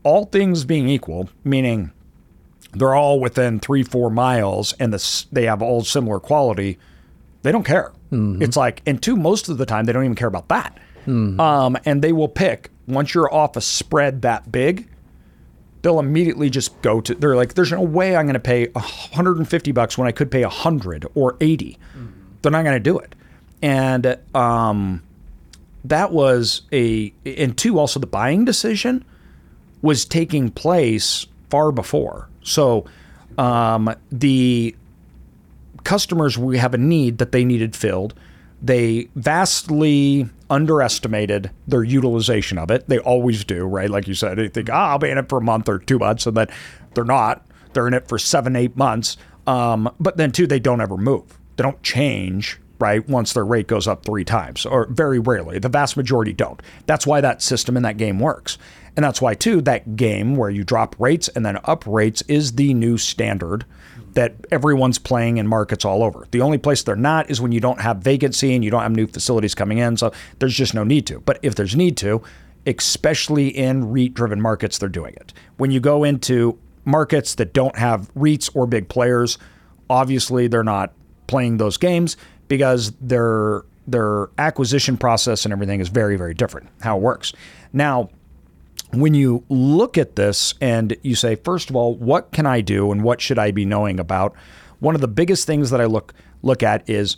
All 0.04 0.26
things 0.26 0.66
being 0.66 0.90
equal, 0.90 1.30
meaning 1.44 1.92
they're 2.74 2.96
all 2.96 3.20
within 3.20 3.60
three, 3.60 3.84
four 3.84 4.10
miles, 4.10 4.74
and 4.80 4.92
the, 4.92 5.26
they 5.32 5.46
have 5.46 5.62
all 5.62 5.84
similar 5.84 6.20
quality. 6.20 6.80
They 7.44 7.52
don't 7.52 7.66
care. 7.66 7.92
Mm-hmm. 8.12 8.42
It's 8.42 8.58
like, 8.58 8.82
and 8.86 9.02
two, 9.02 9.16
most 9.16 9.50
of 9.50 9.58
the 9.58 9.66
time 9.66 9.86
they 9.86 9.94
don't 9.94 10.04
even 10.04 10.16
care 10.16 10.28
about 10.28 10.50
that. 10.50 10.78
Mm-hmm. 11.06 11.40
Um, 11.40 11.78
and 11.86 12.02
they 12.02 12.14
will 12.14 12.28
pick 12.28 12.70
once 12.88 13.14
you're 13.14 13.34
off 13.34 13.56
a 13.56 13.62
spread 13.62 14.22
that 14.24 14.52
big, 14.52 14.88
they'll 15.82 16.00
immediately 16.00 16.50
just 16.50 16.80
go 16.82 17.02
to. 17.02 17.16
They're 17.16 17.36
like, 17.36 17.54
there's 17.54 17.72
no 17.72 17.82
way 17.82 18.16
I'm 18.16 18.26
going 18.26 18.34
to 18.34 18.40
pay 18.40 18.68
150 18.68 19.72
bucks 19.72 19.98
when 19.98 20.08
I 20.08 20.12
could 20.12 20.30
pay 20.30 20.44
100 20.44 21.06
or 21.16 21.38
80. 21.42 21.78
They're 22.42 22.52
not 22.52 22.64
going 22.64 22.76
to 22.76 22.80
do 22.80 23.00
it. 23.00 23.16
And 23.62 24.18
um, 24.36 25.04
that 25.86 26.12
was 26.12 26.64
a, 26.72 27.14
and 27.26 27.58
two, 27.58 27.80
also 27.80 28.00
the 28.00 28.08
buying 28.08 28.46
decision 28.46 29.06
was 29.82 30.06
taking 30.06 30.50
place 30.50 31.26
far 31.50 31.72
before. 31.72 32.30
So 32.44 32.86
um, 33.38 33.94
the 34.12 34.76
customers 35.84 36.38
we 36.38 36.58
have 36.58 36.74
a 36.74 36.78
need 36.78 37.18
that 37.18 37.32
they 37.32 37.46
needed 37.46 37.76
filled. 37.76 38.14
They 38.62 39.10
vastly 39.16 40.30
underestimated 40.50 41.50
their 41.68 41.84
utilization 41.84 42.58
of 42.58 42.70
it. 42.70 42.88
They 42.88 43.00
always 43.00 43.44
do, 43.44 43.66
right? 43.66 43.90
Like 43.90 44.08
you 44.08 44.14
said, 44.14 44.38
they 44.38 44.50
think, 44.50 44.70
ah, 44.72 44.92
I'll 44.92 45.00
be 45.00 45.10
in 45.10 45.18
it 45.18 45.30
for 45.30 45.40
a 45.40 45.42
month 45.42 45.68
or 45.68 45.80
two 45.80 45.98
months, 45.98 46.28
and 46.28 46.38
then 46.38 46.48
they're 46.94 47.04
not. 47.04 47.46
They're 47.74 47.88
in 47.88 47.94
it 47.94 48.08
for 48.08 48.20
seven, 48.20 48.56
eight 48.56 48.76
months. 48.78 49.18
Um, 49.48 49.92
but 50.00 50.18
then, 50.18 50.32
too, 50.32 50.46
they 50.46 50.60
don't 50.60 50.82
ever 50.82 50.98
move. 50.98 51.40
They 51.56 51.64
don't 51.64 51.82
change, 51.82 52.60
right? 52.80 53.08
Once 53.10 53.34
their 53.34 53.46
rate 53.46 53.68
goes 53.68 53.88
up 53.88 54.06
three 54.06 54.26
times, 54.26 54.66
or 54.66 54.88
very 54.88 55.20
rarely. 55.20 55.58
The 55.58 55.70
vast 55.70 55.98
majority 55.98 56.34
don't. 56.34 56.62
That's 56.86 57.08
why 57.08 57.22
that 57.22 57.42
system 57.42 57.76
in 57.78 57.84
that 57.84 57.98
game 57.98 58.20
works. 58.20 58.58
And 58.96 59.04
that's 59.04 59.22
why, 59.22 59.34
too, 59.34 59.62
that 59.62 59.96
game 59.96 60.36
where 60.36 60.50
you 60.50 60.64
drop 60.64 60.96
rates 61.00 61.30
and 61.30 61.46
then 61.46 61.58
up 61.64 61.88
rates 61.88 62.22
is 62.28 62.54
the 62.54 62.74
new 62.74 62.98
standard 62.98 63.66
that 64.14 64.36
everyone's 64.52 64.98
playing 64.98 65.38
in 65.38 65.48
markets 65.48 65.86
all 65.86 66.04
over. 66.04 66.28
The 66.32 66.42
only 66.42 66.58
place 66.58 66.84
they're 66.84 66.96
not 66.96 67.30
is 67.30 67.40
when 67.40 67.52
you 67.52 67.60
don't 67.60 67.80
have 67.82 67.98
vacancy 67.98 68.54
and 68.54 68.64
you 68.64 68.72
don't 68.72 68.82
have 68.82 68.92
new 68.92 69.08
facilities 69.08 69.56
coming 69.56 69.78
in. 69.78 69.98
So 69.98 70.12
there's 70.40 70.56
just 70.56 70.74
no 70.74 70.84
need 70.84 71.08
to. 71.08 71.20
But 71.22 71.40
if 71.42 71.56
there's 71.56 71.76
need 71.76 71.98
to, 71.98 72.22
especially 72.66 73.48
in 73.48 73.92
REIT 73.92 74.14
driven 74.14 74.42
markets, 74.42 74.78
they're 74.78 74.90
doing 74.90 75.14
it. 75.16 75.34
When 75.58 75.72
you 75.72 75.80
go 75.80 76.04
into 76.04 76.60
markets 76.86 77.36
that 77.36 77.54
don't 77.54 77.76
have 77.78 78.14
REITs 78.14 78.50
or 78.54 78.68
big 78.68 78.90
players, 78.90 79.38
obviously 79.90 80.48
they're 80.48 80.64
not 80.64 80.94
playing 81.28 81.58
those 81.58 81.78
games 81.78 82.18
because 82.48 82.92
their 83.00 83.64
their 83.88 84.30
acquisition 84.38 84.96
process 84.96 85.44
and 85.44 85.52
everything 85.52 85.80
is 85.80 85.90
very, 85.90 86.16
very 86.16 86.34
different 86.34 86.70
how 86.82 86.98
it 86.98 87.02
works. 87.02 87.34
Now, 87.74 88.10
when 88.94 89.14
you 89.14 89.44
look 89.50 89.98
at 89.98 90.16
this 90.16 90.54
and 90.62 90.96
you 91.02 91.16
say, 91.16 91.36
first 91.36 91.70
of 91.70 91.76
all, 91.76 91.96
what 91.96 92.32
can 92.32 92.46
I 92.46 92.62
do 92.62 92.92
and 92.92 93.04
what 93.04 93.22
should 93.22 93.40
I 93.40 93.52
be 93.52 93.66
knowing 93.66 94.00
about? 94.00 94.34
One 94.80 94.96
of 94.96 95.02
the 95.02 95.08
biggest 95.08 95.46
things 95.48 95.70
that 95.70 95.82
I 95.82 95.86
look 95.86 96.14
look 96.44 96.64
at 96.64 96.90
is 96.90 97.18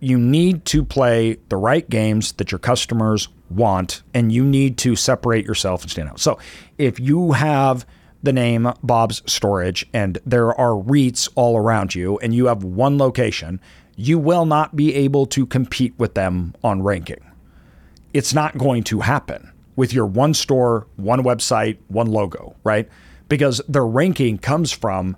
you 0.00 0.18
need 0.18 0.64
to 0.66 0.84
play 0.84 1.36
the 1.48 1.56
right 1.56 1.88
games 1.88 2.32
that 2.32 2.50
your 2.50 2.58
customers 2.58 3.28
want 3.50 4.02
and 4.14 4.32
you 4.32 4.44
need 4.44 4.78
to 4.78 4.96
separate 4.96 5.44
yourself 5.44 5.82
and 5.82 5.90
stand 5.90 6.08
out. 6.08 6.20
So 6.20 6.38
if 6.78 6.98
you 6.98 7.32
have 7.32 7.86
the 8.22 8.32
name 8.32 8.72
Bob's 8.82 9.22
Storage 9.26 9.86
and 9.92 10.18
there 10.24 10.54
are 10.58 10.70
REITs 10.70 11.28
all 11.34 11.58
around 11.58 11.94
you 11.94 12.18
and 12.18 12.34
you 12.34 12.46
have 12.46 12.64
one 12.64 12.96
location, 12.96 13.60
you 13.96 14.18
will 14.18 14.46
not 14.46 14.74
be 14.74 14.94
able 14.94 15.26
to 15.26 15.46
compete 15.46 15.94
with 15.98 16.14
them 16.14 16.54
on 16.64 16.82
ranking 16.82 17.20
it's 18.14 18.32
not 18.32 18.56
going 18.56 18.84
to 18.84 19.00
happen 19.00 19.50
with 19.76 19.92
your 19.92 20.06
one 20.06 20.34
store, 20.34 20.86
one 20.96 21.20
website, 21.22 21.78
one 21.88 22.06
logo, 22.06 22.54
right? 22.64 22.88
Because 23.28 23.60
their 23.68 23.86
ranking 23.86 24.38
comes 24.38 24.70
from 24.72 25.16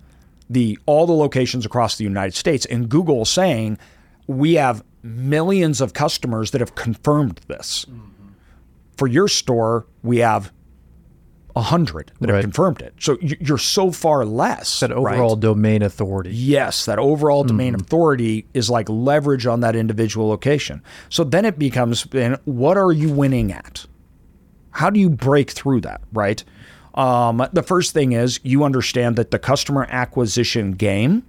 the 0.49 0.79
all 0.87 1.07
the 1.07 1.13
locations 1.13 1.67
across 1.67 1.97
the 1.97 2.05
United 2.05 2.35
States 2.35 2.65
and 2.67 2.89
Google 2.89 3.25
saying 3.25 3.79
we 4.27 4.55
have 4.55 4.85
millions 5.03 5.81
of 5.81 5.93
customers 5.93 6.51
that 6.53 6.61
have 6.61 6.75
confirmed 6.75 7.41
this. 7.49 7.85
Mm-hmm. 7.89 8.29
For 8.97 9.07
your 9.07 9.29
store, 9.29 9.87
we 10.03 10.19
have 10.19 10.53
a 11.55 11.63
hundred 11.63 12.13
that 12.21 12.29
have 12.29 12.43
confirmed 12.43 12.83
it. 12.83 12.95
So 13.01 13.17
you- 13.21 13.37
you're 13.41 13.59
so 13.59 13.91
far 13.91 14.25
less. 14.27 14.81
that 14.81 14.91
right? 14.91 15.15
overall 15.15 15.37
domain 15.37 15.83
authority 15.83 16.31
Yes, 16.31 16.85
that 16.85 16.99
overall 16.99 17.43
mm-hmm. 17.43 17.49
domain 17.49 17.75
authority 17.75 18.47
is 18.53 18.69
like 18.69 18.89
leverage 18.89 19.47
on 19.47 19.61
that 19.61 19.75
individual 19.75 20.29
location. 20.29 20.83
So 21.09 21.25
then 21.25 21.45
it 21.47 21.59
becomes, 21.59 22.05
then 22.05 22.37
what 22.45 22.77
are 22.77 22.93
you 22.93 23.09
winning 23.09 23.53
at? 23.53 23.87
How 24.77 24.91
do 24.91 25.01
you 25.01 25.09
break 25.09 25.51
through 25.51 25.81
that, 25.83 26.03
right? 26.13 26.45
Um, 26.97 27.47
the 27.55 27.63
first 27.63 27.95
thing 27.95 28.13
is 28.13 28.41
you 28.43 28.63
understand 28.63 29.17
that 29.17 29.31
the 29.31 29.39
customer 29.39 29.87
acquisition 29.89 30.73
game 30.73 31.23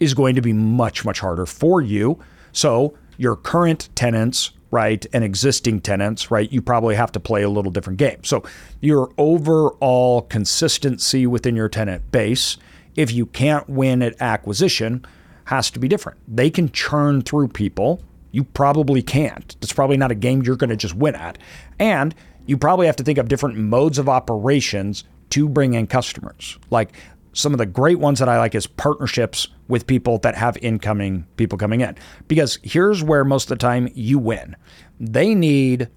is 0.00 0.14
going 0.14 0.34
to 0.36 0.40
be 0.40 0.54
much, 0.54 1.04
much 1.04 1.20
harder 1.20 1.44
for 1.44 1.82
you. 1.82 2.18
So 2.52 2.96
your 3.18 3.36
current 3.36 3.90
tenants, 3.94 4.52
right, 4.70 5.04
and 5.12 5.22
existing 5.22 5.82
tenants, 5.82 6.30
right, 6.30 6.50
you 6.50 6.62
probably 6.62 6.94
have 6.94 7.12
to 7.12 7.20
play 7.20 7.42
a 7.42 7.50
little 7.50 7.70
different 7.70 7.98
game. 7.98 8.24
So 8.24 8.42
your 8.80 9.12
overall 9.18 10.22
consistency 10.22 11.26
within 11.26 11.54
your 11.54 11.68
tenant 11.68 12.10
base, 12.10 12.56
if 12.96 13.12
you 13.12 13.26
can't 13.26 13.68
win 13.68 14.00
at 14.00 14.18
acquisition, 14.18 15.04
has 15.44 15.70
to 15.72 15.78
be 15.78 15.88
different. 15.88 16.18
They 16.26 16.48
can 16.48 16.72
churn 16.72 17.20
through 17.20 17.48
people. 17.48 18.02
You 18.32 18.44
probably 18.44 19.02
can't. 19.02 19.56
It's 19.60 19.74
probably 19.74 19.98
not 19.98 20.10
a 20.10 20.14
game 20.14 20.42
you're 20.42 20.56
going 20.56 20.70
to 20.70 20.76
just 20.76 20.94
win 20.94 21.14
at. 21.16 21.36
And 21.78 22.14
you 22.48 22.56
probably 22.56 22.86
have 22.86 22.96
to 22.96 23.04
think 23.04 23.18
of 23.18 23.28
different 23.28 23.56
modes 23.56 23.98
of 23.98 24.08
operations 24.08 25.04
to 25.30 25.48
bring 25.48 25.74
in 25.74 25.86
customers. 25.86 26.58
Like 26.70 26.96
some 27.34 27.52
of 27.52 27.58
the 27.58 27.66
great 27.66 28.00
ones 28.00 28.18
that 28.18 28.28
I 28.28 28.38
like 28.38 28.54
is 28.54 28.66
partnerships 28.66 29.48
with 29.68 29.86
people 29.86 30.18
that 30.20 30.34
have 30.34 30.56
incoming 30.62 31.26
people 31.36 31.58
coming 31.58 31.82
in. 31.82 31.94
Because 32.26 32.58
here's 32.62 33.04
where 33.04 33.22
most 33.22 33.44
of 33.44 33.58
the 33.58 33.62
time 33.62 33.90
you 33.94 34.18
win. 34.18 34.56
They 34.98 35.34
need 35.34 35.88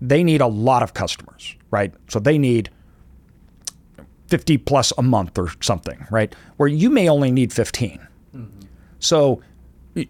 they 0.00 0.24
need 0.24 0.40
a 0.40 0.46
lot 0.46 0.82
of 0.82 0.92
customers, 0.92 1.54
right? 1.70 1.94
So 2.08 2.18
they 2.18 2.36
need 2.36 2.68
50 4.26 4.58
plus 4.58 4.92
a 4.98 5.02
month 5.02 5.38
or 5.38 5.48
something, 5.62 6.04
right? 6.10 6.34
Where 6.56 6.68
you 6.68 6.90
may 6.90 7.08
only 7.08 7.30
need 7.30 7.52
15. 7.52 8.06
Mm-hmm. 8.34 8.66
So 8.98 9.40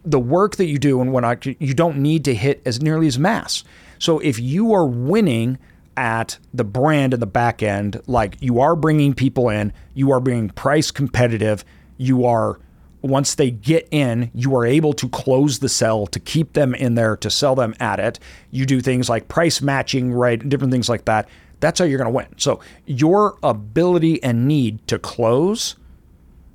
the 0.04 0.18
work 0.18 0.56
that 0.56 0.66
you 0.66 0.78
do 0.78 1.02
and 1.02 1.12
when 1.12 1.24
I 1.24 1.36
you 1.42 1.74
don't 1.74 1.98
need 1.98 2.24
to 2.24 2.34
hit 2.34 2.62
as 2.64 2.80
nearly 2.80 3.06
as 3.06 3.18
mass. 3.18 3.62
So 3.98 4.18
if 4.18 4.38
you 4.38 4.72
are 4.72 4.86
winning 4.86 5.58
at 5.96 6.38
the 6.52 6.64
brand 6.64 7.14
in 7.14 7.20
the 7.20 7.26
back 7.26 7.62
end, 7.62 8.00
like 8.06 8.36
you 8.40 8.60
are 8.60 8.76
bringing 8.76 9.14
people 9.14 9.48
in, 9.48 9.72
you 9.94 10.10
are 10.10 10.20
being 10.20 10.50
price 10.50 10.90
competitive, 10.90 11.64
you 11.96 12.24
are 12.26 12.58
once 13.04 13.34
they 13.34 13.50
get 13.50 13.86
in, 13.90 14.30
you 14.32 14.56
are 14.56 14.64
able 14.64 14.94
to 14.94 15.06
close 15.10 15.58
the 15.58 15.68
sell 15.68 16.06
to 16.06 16.18
keep 16.18 16.54
them 16.54 16.74
in 16.74 16.94
there 16.94 17.18
to 17.18 17.28
sell 17.28 17.54
them 17.54 17.74
at 17.78 18.00
it. 18.00 18.18
You 18.50 18.64
do 18.64 18.80
things 18.80 19.10
like 19.10 19.28
price 19.28 19.60
matching, 19.60 20.10
right? 20.10 20.48
Different 20.48 20.72
things 20.72 20.88
like 20.88 21.04
that. 21.04 21.28
That's 21.60 21.78
how 21.78 21.84
you're 21.84 21.98
going 21.98 22.10
to 22.10 22.16
win. 22.16 22.28
So 22.38 22.60
your 22.86 23.36
ability 23.42 24.22
and 24.22 24.48
need 24.48 24.86
to 24.88 24.98
close 24.98 25.76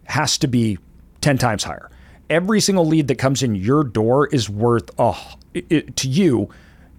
has 0.06 0.40
to 0.40 0.48
be 0.48 0.80
10 1.22 1.38
times 1.38 1.64
higher. 1.64 1.92
Every 2.32 2.62
single 2.62 2.86
lead 2.86 3.08
that 3.10 3.20
comes 3.20 3.44
in 3.44 3.54
your 3.54 3.84
door 3.84 4.26
is 4.28 4.50
worth 4.50 4.90
a, 5.00 5.16
it, 5.54 5.96
to 5.98 6.08
you 6.08 6.50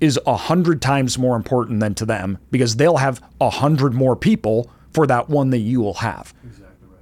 is 0.01 0.19
a 0.27 0.37
hundred 0.37 0.81
times 0.81 1.19
more 1.19 1.37
important 1.37 1.81
than 1.81 1.95
to 1.95 2.05
them 2.05 2.39
because 2.51 2.77
they'll 2.77 2.97
have 2.97 3.23
a 3.41 3.51
hundred 3.51 3.95
more 3.95 4.17
people 4.17 4.71
for 4.93 5.07
that 5.07 5.29
one 5.29 5.51
that 5.51 5.59
you 5.59 5.81
will 5.81 5.95
have. 5.95 6.35
Exactly 6.45 6.89
right. 6.89 6.99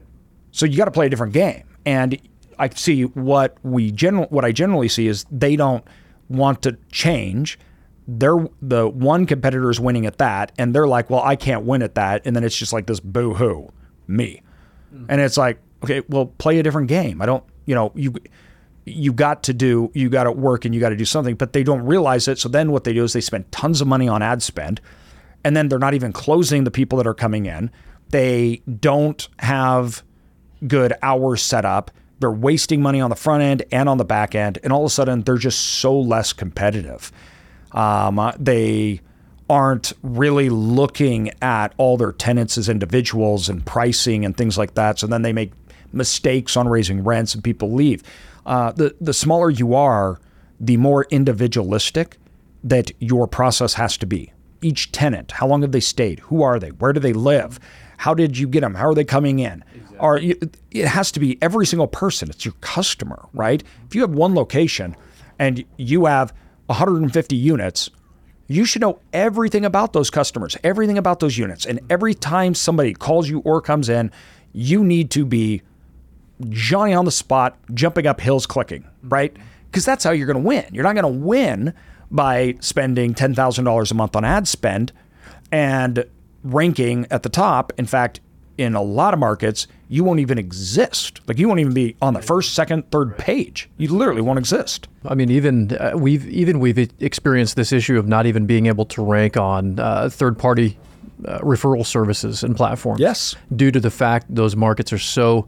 So 0.51 0.67
you 0.67 0.77
got 0.77 0.87
to 0.87 0.91
play 0.91 1.07
a 1.07 1.11
different 1.11 1.33
game. 1.33 1.65
And 1.87 2.21
I 2.59 2.69
see 2.71 3.03
what 3.05 3.57
we 3.63 3.93
general 3.93 4.27
what 4.31 4.45
I 4.45 4.53
generally 4.53 4.89
see 4.89 5.07
is 5.07 5.25
they 5.31 5.57
don't 5.57 5.85
want 6.29 6.63
to 6.63 6.77
change. 6.91 7.59
They're 8.07 8.49
the 8.61 8.89
one 8.89 9.27
competitor 9.27 9.71
is 9.71 9.79
winning 9.79 10.07
at 10.07 10.19
that, 10.19 10.53
and 10.59 10.75
they're 10.75 10.89
like, 10.89 11.11
"Well, 11.11 11.23
I 11.23 11.37
can't 11.37 11.65
win 11.65 11.83
at 11.83 11.95
that," 11.95 12.23
and 12.25 12.35
then 12.35 12.43
it's 12.43 12.57
just 12.57 12.73
like 12.73 12.87
this 12.87 13.01
boo 13.01 13.35
hoo, 13.35 13.71
me, 14.07 14.43
hmm. 14.91 15.05
and 15.09 15.21
it's 15.21 15.37
like, 15.37 15.61
okay, 15.85 16.03
well, 16.09 16.27
play 16.27 16.59
a 16.59 16.63
different 16.63 16.89
game. 16.89 17.21
I 17.21 17.27
don't, 17.27 17.45
you 17.67 17.75
know, 17.75 17.93
you 17.95 18.15
you 18.91 19.13
got 19.13 19.43
to 19.45 19.55
do, 19.55 19.91
you 19.95 20.09
got 20.09 20.25
to 20.25 20.33
work, 20.33 20.65
and 20.65 20.75
you 20.75 20.81
got 20.81 20.91
to 20.91 20.97
do 20.97 21.05
something, 21.05 21.35
but 21.35 21.53
they 21.53 21.63
don't 21.63 21.85
realize 21.85 22.29
it. 22.29 22.39
So 22.39 22.49
then 22.49 22.73
what 22.73 22.85
they 22.85 22.93
do 22.93 23.05
is 23.05 23.13
they 23.13 23.21
spend 23.21 23.51
tons 23.53 23.81
of 23.81 23.89
money 23.89 24.09
on 24.09 24.23
ad 24.23 24.43
spend, 24.43 24.81
and 25.45 25.57
then 25.57 25.69
they're 25.69 25.79
not 25.79 25.95
even 25.95 26.13
closing 26.13 26.65
the 26.65 26.71
people 26.71 26.99
that 26.99 27.07
are 27.07 27.15
coming 27.15 27.47
in. 27.47 27.71
They 28.11 28.63
don't 28.81 29.29
have 29.39 30.03
good 30.67 30.93
hours 31.03 31.43
set 31.43 31.65
up. 31.65 31.91
They're 32.21 32.31
wasting 32.31 32.83
money 32.83 33.01
on 33.01 33.11
the 33.11 33.17
front 33.17 33.43
end 33.43 33.63
and 33.71 33.89
on 33.89 33.99
the 33.99 34.05
back 34.05 34.35
end, 34.35 34.59
and 34.65 34.73
all 34.73 34.85
of 34.85 34.87
a 34.87 34.91
sudden 34.91 35.23
they're 35.23 35.37
just 35.37 35.61
so 35.61 35.99
less 35.99 36.33
competitive. 36.33 37.13
Um, 37.73 38.19
uh, 38.19 38.33
they 38.39 39.01
aren't 39.51 39.93
really 40.03 40.49
looking 40.51 41.31
at 41.41 41.73
all 41.77 41.97
their 41.97 42.13
tenants 42.13 42.59
as 42.59 42.69
individuals 42.69 43.49
and 43.49 43.65
pricing 43.65 44.25
and 44.25 44.37
things 44.37 44.59
like 44.59 44.75
that. 44.75 44.99
So 44.99 45.07
then 45.07 45.23
they 45.23 45.33
make 45.33 45.53
mistakes 45.93 46.57
on 46.57 46.69
raising 46.69 47.03
rents 47.03 47.35
and 47.35 47.43
people 47.43 47.73
leave. 47.73 48.03
Uh, 48.49 48.73
the 48.73 48.97
the 49.01 49.13
smaller 49.13 49.51
you 49.51 49.75
are, 49.75 50.19
the 50.59 50.79
more 50.79 51.07
individualistic 51.11 52.17
that 52.65 52.91
your 52.99 53.29
process 53.29 53.75
has 53.75 53.97
to 53.99 54.07
be. 54.07 54.33
Each 54.63 54.91
tenant, 54.91 55.33
how 55.33 55.47
long 55.47 55.63
have 55.63 55.71
they 55.71 55.81
stayed? 55.81 56.21
Who 56.21 56.43
are 56.43 56.59
they? 56.59 56.71
Where 56.71 56.93
do 56.93 56.99
they 56.99 57.13
live? 57.13 57.61
How 57.99 58.15
did 58.15 58.39
you 58.39 58.49
get 58.49 58.61
them? 58.61 58.75
How 58.75 58.89
are 58.89 58.95
they 58.95 59.05
coming 59.05 59.39
in? 59.39 59.63
Exactly. 59.75 59.99
Are 59.99 60.19
it 60.71 60.89
has 60.89 61.13
to 61.13 61.21
be 61.21 61.37
every 61.43 61.67
single 61.67 61.87
person. 61.87 62.31
It's 62.31 62.45
your 62.45 62.55
customer, 62.63 63.29
right? 63.35 63.63
If 63.87 63.95
you 63.95 64.01
have 64.01 64.11
one 64.11 64.35
location 64.35 64.97
and 65.39 65.65
you 65.77 66.07
have 66.07 66.33
150 66.67 67.37
units, 67.37 67.91
you 68.47 68.65
should 68.65 68.81
know 68.81 68.99
everything 69.13 69.67
about 69.67 69.93
those 69.93 70.09
customers, 70.09 70.57
everything 70.65 70.97
about 70.97 71.21
those 71.21 71.37
units. 71.37 71.67
And 71.67 71.81
every 71.91 72.15
time 72.15 72.55
somebody 72.55 72.95
calls 72.95 73.29
you 73.29 73.41
or 73.41 73.61
comes 73.61 73.91
in, 73.91 74.11
you 74.53 74.83
need 74.83 75.11
to 75.11 75.27
be 75.27 75.63
Johnny 76.49 76.95
on 76.95 77.05
the 77.05 77.11
spot, 77.11 77.59
jumping 77.75 78.07
up 78.07 78.21
hills, 78.21 78.47
clicking, 78.47 78.85
right? 79.03 79.37
Because 79.71 79.85
that's 79.85 80.05
how 80.05 80.11
you're 80.11 80.27
going 80.27 80.43
to 80.43 80.47
win. 80.47 80.67
You're 80.73 80.85
not 80.85 80.95
going 80.95 81.03
to 81.03 81.27
win 81.27 81.75
by 82.11 82.55
spending 82.61 83.15
$10,000 83.15 83.91
a 83.91 83.95
month 83.95 84.17
on 84.17 84.25
ad 84.25 84.49
spend 84.49 84.93
and 85.53 86.05
ranking 86.43 87.07
at 87.11 87.23
the 87.23 87.29
top. 87.29 87.73
In 87.77 87.87
fact, 87.87 88.21
in 88.57 88.75
a 88.75 88.83
lot 88.83 89.15
of 89.15 89.21
markets, 89.21 89.69
you 89.89 90.05
won't 90.05 90.21
even 90.21 90.37
exist. 90.37 91.21
Like 91.27 91.39
you 91.39 91.49
won't 91.49 91.61
even 91.61 91.73
be 91.73 91.97
on 92.03 92.15
the 92.15 92.23
first, 92.23 92.55
second, 92.55 92.91
third 92.91 93.17
page. 93.17 93.71
You 93.79 93.89
literally 93.89 94.21
won't 94.21 94.39
exist. 94.39 94.89
I 95.05 95.15
mean, 95.15 95.31
even 95.31 95.77
uh, 95.77 95.93
we've 95.97 96.29
even 96.29 96.59
we've 96.59 96.79
experienced 97.01 97.57
this 97.57 97.73
issue 97.73 97.99
of 97.99 98.09
not 98.09 98.27
even 98.27 98.47
being 98.47 98.67
able 98.67 98.85
to 98.87 99.03
rank 99.03 99.37
on 99.37 99.79
uh, 99.79 100.09
third 100.11 100.39
party 100.39 100.77
uh, 101.25 101.39
referral 101.39 101.87
services 101.87 102.43
and 102.43 102.57
platforms. 102.57 103.01
Yes, 103.01 103.37
due 103.55 103.71
to 103.71 103.81
the 103.81 103.91
fact 103.91 104.27
those 104.35 104.57
markets 104.57 104.93
are 104.93 104.99
so 104.99 105.47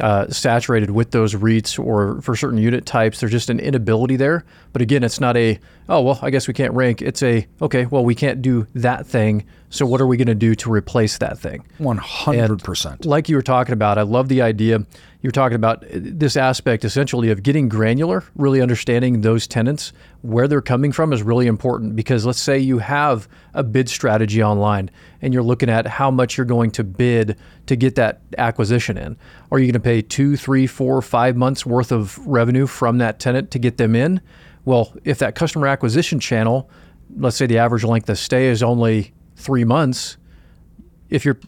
uh, 0.00 0.28
saturated 0.28 0.90
with 0.90 1.10
those 1.10 1.34
REITs 1.34 1.78
or 1.78 2.20
for 2.22 2.34
certain 2.34 2.58
unit 2.58 2.86
types. 2.86 3.20
There's 3.20 3.32
just 3.32 3.50
an 3.50 3.60
inability 3.60 4.16
there. 4.16 4.44
But 4.72 4.82
again, 4.82 5.04
it's 5.04 5.20
not 5.20 5.36
a, 5.36 5.58
oh, 5.88 6.00
well, 6.00 6.18
I 6.22 6.30
guess 6.30 6.48
we 6.48 6.54
can't 6.54 6.72
rank. 6.72 7.02
It's 7.02 7.22
a, 7.22 7.46
okay, 7.60 7.86
well, 7.86 8.04
we 8.04 8.14
can't 8.14 8.40
do 8.40 8.66
that 8.74 9.06
thing. 9.06 9.44
So 9.70 9.86
what 9.86 10.00
are 10.00 10.06
we 10.06 10.16
going 10.16 10.28
to 10.28 10.34
do 10.34 10.54
to 10.56 10.70
replace 10.72 11.18
that 11.18 11.38
thing? 11.38 11.64
100%. 11.78 12.90
And 12.90 13.04
like 13.06 13.28
you 13.28 13.36
were 13.36 13.42
talking 13.42 13.72
about, 13.72 13.98
I 13.98 14.02
love 14.02 14.28
the 14.28 14.42
idea. 14.42 14.84
You 15.22 15.28
were 15.28 15.32
talking 15.32 15.54
about 15.54 15.84
uh, 15.84 15.88
this 15.92 16.36
aspect 16.36 16.84
essentially 16.84 17.30
of 17.30 17.44
getting 17.44 17.68
granular, 17.68 18.24
really 18.34 18.60
understanding 18.60 19.20
those 19.20 19.46
tenants, 19.46 19.92
where 20.22 20.48
they're 20.48 20.60
coming 20.60 20.90
from 20.90 21.12
is 21.12 21.22
really 21.22 21.46
important 21.46 21.94
because 21.94 22.26
let's 22.26 22.40
say 22.40 22.58
you 22.58 22.78
have 22.78 23.28
a 23.54 23.62
bid 23.62 23.88
strategy 23.88 24.42
online 24.42 24.90
and 25.20 25.32
you're 25.32 25.44
looking 25.44 25.70
at 25.70 25.86
how 25.86 26.10
much 26.10 26.36
you're 26.36 26.44
going 26.44 26.72
to 26.72 26.82
bid 26.82 27.36
to 27.66 27.76
get 27.76 27.94
that 27.94 28.20
acquisition 28.36 28.98
in. 28.98 29.16
Are 29.52 29.60
you 29.60 29.66
going 29.66 29.74
to 29.74 29.80
pay 29.80 30.02
two, 30.02 30.36
three, 30.36 30.66
four, 30.66 31.00
five 31.00 31.36
months 31.36 31.64
worth 31.64 31.92
of 31.92 32.18
revenue 32.26 32.66
from 32.66 32.98
that 32.98 33.20
tenant 33.20 33.52
to 33.52 33.60
get 33.60 33.76
them 33.76 33.94
in? 33.94 34.20
Well, 34.64 34.92
if 35.04 35.18
that 35.18 35.36
customer 35.36 35.68
acquisition 35.68 36.18
channel, 36.18 36.68
let's 37.16 37.36
say 37.36 37.46
the 37.46 37.58
average 37.58 37.84
length 37.84 38.08
of 38.08 38.18
stay 38.18 38.48
is 38.48 38.60
only 38.60 39.12
three 39.36 39.64
months, 39.64 40.16
if 41.10 41.24
you're 41.24 41.38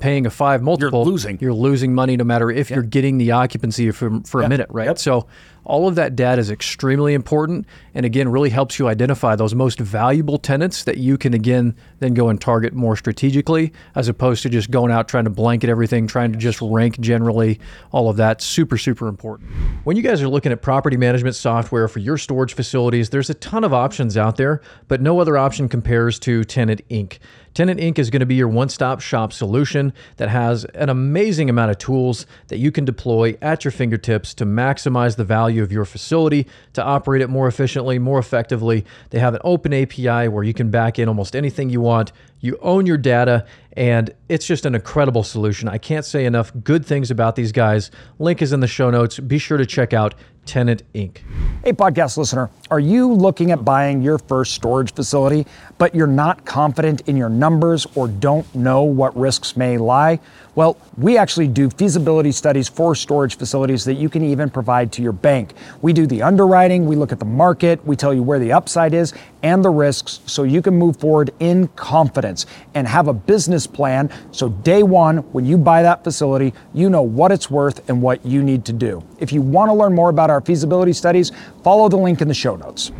paying 0.00 0.26
a 0.26 0.30
five 0.30 0.62
multiple, 0.62 1.04
you're 1.04 1.12
losing. 1.12 1.38
You're 1.40 1.52
losing 1.52 1.94
money 1.94 2.16
no 2.16 2.24
matter 2.24 2.50
if 2.50 2.70
you're 2.70 2.82
getting 2.82 3.18
the 3.18 3.32
occupancy 3.32 3.90
for, 3.90 4.20
for 4.24 4.42
a 4.42 4.48
minute, 4.48 4.68
right? 4.70 4.86
Yep. 4.86 4.98
So 4.98 5.26
all 5.64 5.88
of 5.88 5.94
that 5.94 6.14
data 6.14 6.40
is 6.40 6.50
extremely 6.50 7.14
important 7.14 7.66
and 7.94 8.04
again 8.04 8.28
really 8.28 8.50
helps 8.50 8.78
you 8.78 8.86
identify 8.86 9.34
those 9.34 9.54
most 9.54 9.78
valuable 9.78 10.38
tenants 10.38 10.84
that 10.84 10.98
you 10.98 11.16
can 11.16 11.32
again 11.32 11.74
then 12.00 12.12
go 12.14 12.28
and 12.28 12.40
target 12.40 12.74
more 12.74 12.96
strategically 12.96 13.72
as 13.94 14.08
opposed 14.08 14.42
to 14.42 14.48
just 14.48 14.70
going 14.70 14.92
out 14.92 15.08
trying 15.08 15.24
to 15.24 15.30
blanket 15.30 15.70
everything, 15.70 16.06
trying 16.06 16.32
to 16.32 16.38
just 16.38 16.60
rank 16.60 17.00
generally. 17.00 17.58
All 17.92 18.08
of 18.08 18.16
that 18.16 18.40
super 18.40 18.78
super 18.78 19.08
important. 19.08 19.50
When 19.84 19.96
you 19.96 20.02
guys 20.02 20.22
are 20.22 20.28
looking 20.28 20.52
at 20.52 20.62
property 20.62 20.96
management 20.96 21.36
software 21.36 21.88
for 21.88 21.98
your 21.98 22.18
storage 22.18 22.54
facilities, 22.54 23.10
there's 23.10 23.30
a 23.30 23.34
ton 23.34 23.64
of 23.64 23.72
options 23.72 24.16
out 24.16 24.36
there, 24.36 24.60
but 24.88 25.00
no 25.00 25.18
other 25.18 25.36
option 25.36 25.68
compares 25.68 26.18
to 26.20 26.44
Tenant 26.44 26.86
Inc. 26.88 27.18
Tenant 27.54 27.78
Inc. 27.78 28.00
is 28.00 28.10
going 28.10 28.20
to 28.20 28.26
be 28.26 28.34
your 28.34 28.48
one 28.48 28.68
stop 28.68 29.00
shop 29.00 29.32
solution 29.32 29.92
that 30.16 30.28
has 30.28 30.64
an 30.74 30.88
amazing 30.88 31.48
amount 31.48 31.70
of 31.70 31.78
tools 31.78 32.26
that 32.48 32.58
you 32.58 32.72
can 32.72 32.84
deploy 32.84 33.38
at 33.40 33.64
your 33.64 33.70
fingertips 33.70 34.34
to 34.34 34.44
maximize 34.44 35.14
the 35.14 35.24
value 35.24 35.62
of 35.62 35.70
your 35.70 35.84
facility, 35.84 36.48
to 36.72 36.82
operate 36.82 37.22
it 37.22 37.30
more 37.30 37.46
efficiently, 37.46 37.96
more 38.00 38.18
effectively. 38.18 38.84
They 39.10 39.20
have 39.20 39.34
an 39.34 39.40
open 39.44 39.72
API 39.72 40.26
where 40.26 40.42
you 40.42 40.52
can 40.52 40.70
back 40.70 40.98
in 40.98 41.08
almost 41.08 41.36
anything 41.36 41.70
you 41.70 41.80
want. 41.80 42.10
You 42.40 42.58
own 42.60 42.84
your 42.86 42.98
data, 42.98 43.46
and 43.76 44.12
it's 44.28 44.46
just 44.46 44.66
an 44.66 44.74
incredible 44.74 45.22
solution. 45.22 45.68
I 45.68 45.78
can't 45.78 46.04
say 46.04 46.26
enough 46.26 46.52
good 46.62 46.84
things 46.84 47.10
about 47.10 47.36
these 47.36 47.52
guys. 47.52 47.90
Link 48.18 48.42
is 48.42 48.52
in 48.52 48.60
the 48.60 48.66
show 48.66 48.90
notes. 48.90 49.18
Be 49.18 49.38
sure 49.38 49.56
to 49.56 49.64
check 49.64 49.92
out 49.92 50.14
Tenant 50.44 50.82
Inc. 50.94 51.18
Hey, 51.64 51.72
podcast 51.72 52.18
listener, 52.18 52.50
are 52.70 52.80
you 52.80 53.10
looking 53.12 53.50
at 53.50 53.64
buying 53.64 54.02
your 54.02 54.18
first 54.18 54.52
storage 54.52 54.92
facility, 54.92 55.46
but 55.78 55.94
you're 55.94 56.06
not 56.06 56.44
confident 56.44 57.00
in 57.08 57.16
your 57.16 57.30
numbers 57.30 57.86
or 57.94 58.08
don't 58.08 58.54
know 58.54 58.82
what 58.82 59.16
risks 59.16 59.56
may 59.56 59.78
lie? 59.78 60.20
Well, 60.56 60.76
we 60.96 61.18
actually 61.18 61.48
do 61.48 61.68
feasibility 61.68 62.30
studies 62.30 62.68
for 62.68 62.94
storage 62.94 63.36
facilities 63.36 63.84
that 63.86 63.94
you 63.94 64.08
can 64.08 64.22
even 64.22 64.48
provide 64.48 64.92
to 64.92 65.02
your 65.02 65.12
bank. 65.12 65.54
We 65.82 65.92
do 65.92 66.06
the 66.06 66.22
underwriting, 66.22 66.86
we 66.86 66.94
look 66.94 67.10
at 67.10 67.18
the 67.18 67.24
market, 67.24 67.84
we 67.84 67.96
tell 67.96 68.14
you 68.14 68.22
where 68.22 68.38
the 68.38 68.52
upside 68.52 68.94
is 68.94 69.12
and 69.42 69.64
the 69.64 69.70
risks 69.70 70.20
so 70.26 70.44
you 70.44 70.62
can 70.62 70.74
move 70.74 70.96
forward 70.96 71.32
in 71.40 71.66
confidence 71.68 72.46
and 72.74 72.86
have 72.86 73.08
a 73.08 73.12
business 73.12 73.66
plan 73.66 74.10
so 74.30 74.48
day 74.48 74.84
one, 74.84 75.18
when 75.32 75.44
you 75.44 75.58
buy 75.58 75.82
that 75.82 76.04
facility, 76.04 76.54
you 76.72 76.88
know 76.88 77.02
what 77.02 77.32
it's 77.32 77.50
worth 77.50 77.88
and 77.88 78.00
what 78.00 78.24
you 78.24 78.42
need 78.42 78.64
to 78.66 78.72
do. 78.72 79.02
If 79.18 79.32
you 79.32 79.42
want 79.42 79.70
to 79.70 79.74
learn 79.74 79.92
more 79.92 80.10
about 80.10 80.30
our 80.30 80.40
feasibility 80.40 80.92
studies, 80.92 81.32
follow 81.64 81.88
the 81.88 81.96
link 81.96 82.20
in 82.20 82.28
the 82.28 82.34
show 82.34 82.54
notes. 82.54 82.92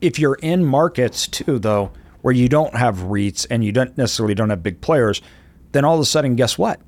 If 0.00 0.20
you're 0.20 0.38
in 0.42 0.64
markets 0.64 1.26
too, 1.26 1.58
though, 1.58 1.90
where 2.22 2.34
you 2.34 2.48
don't 2.48 2.74
have 2.74 2.98
REITs 2.98 3.46
and 3.50 3.64
you 3.64 3.72
don't 3.72 3.98
necessarily 3.98 4.34
don't 4.34 4.50
have 4.50 4.62
big 4.62 4.80
players, 4.80 5.20
then 5.74 5.84
all 5.84 5.94
of 5.94 6.00
a 6.00 6.04
sudden, 6.04 6.36
guess 6.36 6.56
what? 6.56 6.80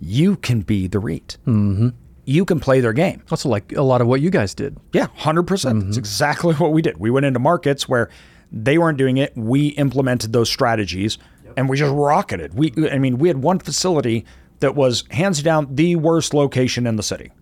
You 0.00 0.36
can 0.36 0.60
be 0.60 0.86
the 0.86 0.98
REIT. 0.98 1.38
Mm-hmm. 1.46 1.88
You 2.24 2.44
can 2.44 2.60
play 2.60 2.80
their 2.80 2.92
game. 2.92 3.22
That's 3.28 3.44
like 3.44 3.72
a 3.72 3.82
lot 3.82 4.00
of 4.00 4.06
what 4.06 4.20
you 4.20 4.30
guys 4.30 4.54
did. 4.54 4.76
Yeah, 4.92 5.06
100%. 5.18 5.46
percent 5.46 5.84
That's 5.86 5.96
exactly 5.96 6.54
what 6.56 6.72
we 6.72 6.82
did. 6.82 6.98
We 6.98 7.10
went 7.10 7.26
into 7.26 7.38
markets 7.40 7.88
where 7.88 8.10
they 8.52 8.76
weren't 8.78 8.98
doing 8.98 9.16
it. 9.16 9.36
We 9.36 9.68
implemented 9.68 10.32
those 10.32 10.50
strategies 10.50 11.18
and 11.56 11.68
we 11.68 11.76
just 11.78 11.92
rocketed. 11.92 12.54
We, 12.54 12.72
I 12.90 12.98
mean, 12.98 13.18
we 13.18 13.28
had 13.28 13.42
one 13.42 13.58
facility 13.58 14.26
that 14.60 14.74
was 14.74 15.04
hands 15.10 15.42
down 15.42 15.74
the 15.74 15.96
worst 15.96 16.34
location 16.34 16.86
in 16.86 16.96
the 16.96 17.02
city, 17.02 17.32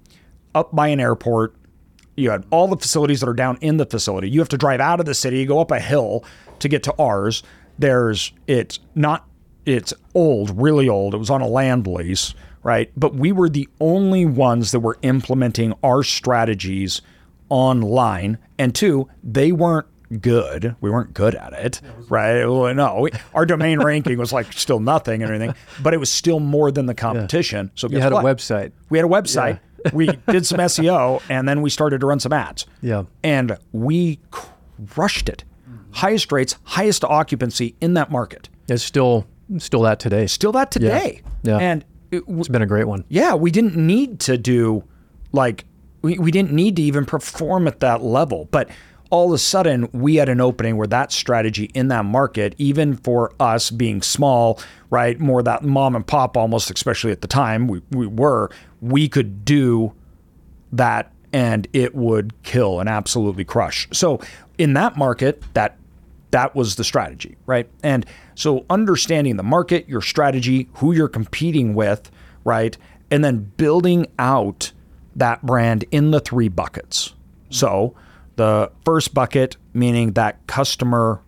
up 0.55 0.75
by 0.75 0.89
an 0.89 1.01
airport. 1.01 1.55
You 2.17 2.31
had 2.31 2.45
all 2.51 2.69
the 2.69 2.77
facilities 2.77 3.21
that 3.21 3.29
are 3.29 3.35
down 3.35 3.59
in 3.61 3.77
the 3.77 3.87
facility. 3.87 4.31
You 4.31 4.41
have 4.41 4.49
to 4.51 4.59
drive 4.59 4.81
out 4.81 5.01
of 5.01 5.07
the 5.07 5.15
city, 5.15 5.45
go 5.47 5.61
up 5.61 5.71
a 5.71 5.81
hill 5.81 6.25
to 6.61 6.69
get 6.69 6.83
to 6.85 6.95
ours. 6.99 7.43
There's 7.79 8.33
it's 8.47 8.79
not 8.95 9.27
it's 9.75 9.93
old, 10.15 10.61
really 10.61 10.89
old. 10.89 11.15
It 11.15 11.19
was 11.19 11.31
on 11.31 11.41
a 11.41 11.47
land 11.49 11.87
lease, 11.87 12.35
right? 12.63 12.91
But 12.97 13.15
we 13.15 13.33
were 13.33 13.49
the 13.49 13.69
only 13.81 14.25
ones 14.27 14.71
that 14.73 14.81
were 14.81 14.99
implementing 15.03 15.75
our 15.83 16.03
strategies 16.03 17.03
online. 17.49 18.39
And 18.59 18.75
two, 18.75 19.09
they 19.23 19.53
weren't 19.53 19.87
good. 20.21 20.75
We 20.81 20.91
weren't 20.91 21.15
good 21.15 21.35
at 21.35 21.53
it, 21.53 21.81
right? 22.09 22.45
Well, 22.45 22.75
no, 22.75 23.01
we, 23.03 23.11
our 23.35 23.47
domain 23.47 23.81
ranking 23.85 24.19
was 24.19 24.33
like 24.33 24.53
still 24.53 24.81
nothing 24.81 25.23
and 25.23 25.33
everything, 25.33 25.55
but 25.83 25.95
it 25.95 25.99
was 25.99 26.13
still 26.13 26.41
more 26.41 26.71
than 26.71 26.87
the 26.87 26.95
competition. 26.95 27.71
So 27.75 27.87
You 27.89 27.95
guess 27.97 28.05
had 28.05 28.13
what? 28.13 28.25
a 28.25 28.29
website. 28.35 28.73
We 28.89 28.99
had 28.99 29.05
a 29.05 29.09
website. 29.09 29.61
we 29.93 30.07
did 30.29 30.47
some 30.47 30.59
SEO, 30.59 31.23
and 31.31 31.49
then 31.49 31.63
we 31.63 31.71
started 31.71 32.01
to 32.01 32.07
run 32.07 32.21
some 32.21 32.33
ads. 32.33 32.67
Yeah. 32.83 33.05
and 33.23 33.57
we 33.73 34.19
crushed 34.87 35.29
it. 35.29 35.45
Mm-hmm. 35.69 35.93
Highest 35.93 36.33
rates, 36.33 36.57
highest 36.65 37.05
occupancy 37.05 37.77
in 37.81 37.95
that 37.95 38.11
market. 38.11 38.49
It's 38.69 38.83
still 38.83 39.27
still 39.59 39.83
that 39.83 39.99
today. 40.01 40.27
Still 40.27 40.53
that 40.53 40.71
today. 40.71 41.23
Yeah. 41.43 41.59
And 41.59 41.85
it, 42.11 42.21
w- 42.21 42.39
It's 42.41 42.49
been 42.49 42.63
a 42.63 42.67
great 42.67 42.87
one. 42.87 43.05
yeah, 43.09 43.35
we 43.35 43.51
didn't 43.51 43.77
need 43.77 44.21
to 44.21 44.37
do 44.39 44.85
like 45.33 45.65
we, 46.03 46.19
we 46.19 46.31
didn't 46.31 46.53
need 46.53 46.77
to 46.77 46.83
even 46.83 47.05
perform 47.05 47.67
at 47.69 47.81
that 47.81 48.03
level. 48.03 48.49
But 48.51 48.71
all 49.11 49.27
of 49.29 49.35
a 49.35 49.39
sudden, 49.39 49.89
we 49.93 50.17
had 50.17 50.29
an 50.29 50.41
opening 50.41 50.77
where 50.77 50.87
that 50.87 51.11
strategy 51.13 51.65
in 51.75 51.89
that 51.89 52.05
market, 52.05 52.55
even 52.59 52.97
for 52.97 53.33
us 53.41 53.71
being 53.71 54.03
small, 54.03 54.61
right, 54.89 55.19
more 55.19 55.43
that 55.43 55.65
mom 55.65 55.97
and 55.97 56.07
pop 56.07 56.37
almost, 56.37 56.71
especially 56.71 57.11
at 57.11 57.21
the 57.21 57.27
time 57.29 57.67
we, 57.67 57.83
we 57.91 58.07
were, 58.07 58.51
we 58.81 59.09
could 59.09 59.45
do 59.45 59.93
that 60.73 61.13
and 61.33 61.67
it 61.73 61.95
would 61.95 62.41
kill 62.45 62.79
and 62.81 62.89
absolutely 62.89 63.45
crush. 63.45 63.89
So 63.93 64.21
in 64.59 64.75
that 64.75 64.97
market, 64.97 65.43
that 65.55 65.77
that 66.31 66.55
was 66.55 66.77
the 66.77 66.85
strategy, 66.85 67.37
right? 67.47 67.69
And 67.83 68.07
so 68.35 68.65
understanding 68.71 69.37
the 69.37 69.43
market, 69.43 69.89
your 69.89 70.03
strategy, 70.03 70.69
who 70.75 70.93
you're 70.93 71.09
competing 71.09 71.75
with, 71.75 72.11
right? 72.45 72.77
And 73.11 73.25
then 73.25 73.51
building 73.57 74.07
out 74.19 74.73
that 75.17 75.45
brand 75.45 75.85
in 75.91 76.11
the 76.11 76.21
three 76.21 76.49
buckets. 76.49 77.15
So 77.51 77.95
the 78.37 78.71
first 78.85 79.13
bucket 79.13 79.57
meaning 79.75 80.13
that 80.13 80.47
customer 80.47 81.21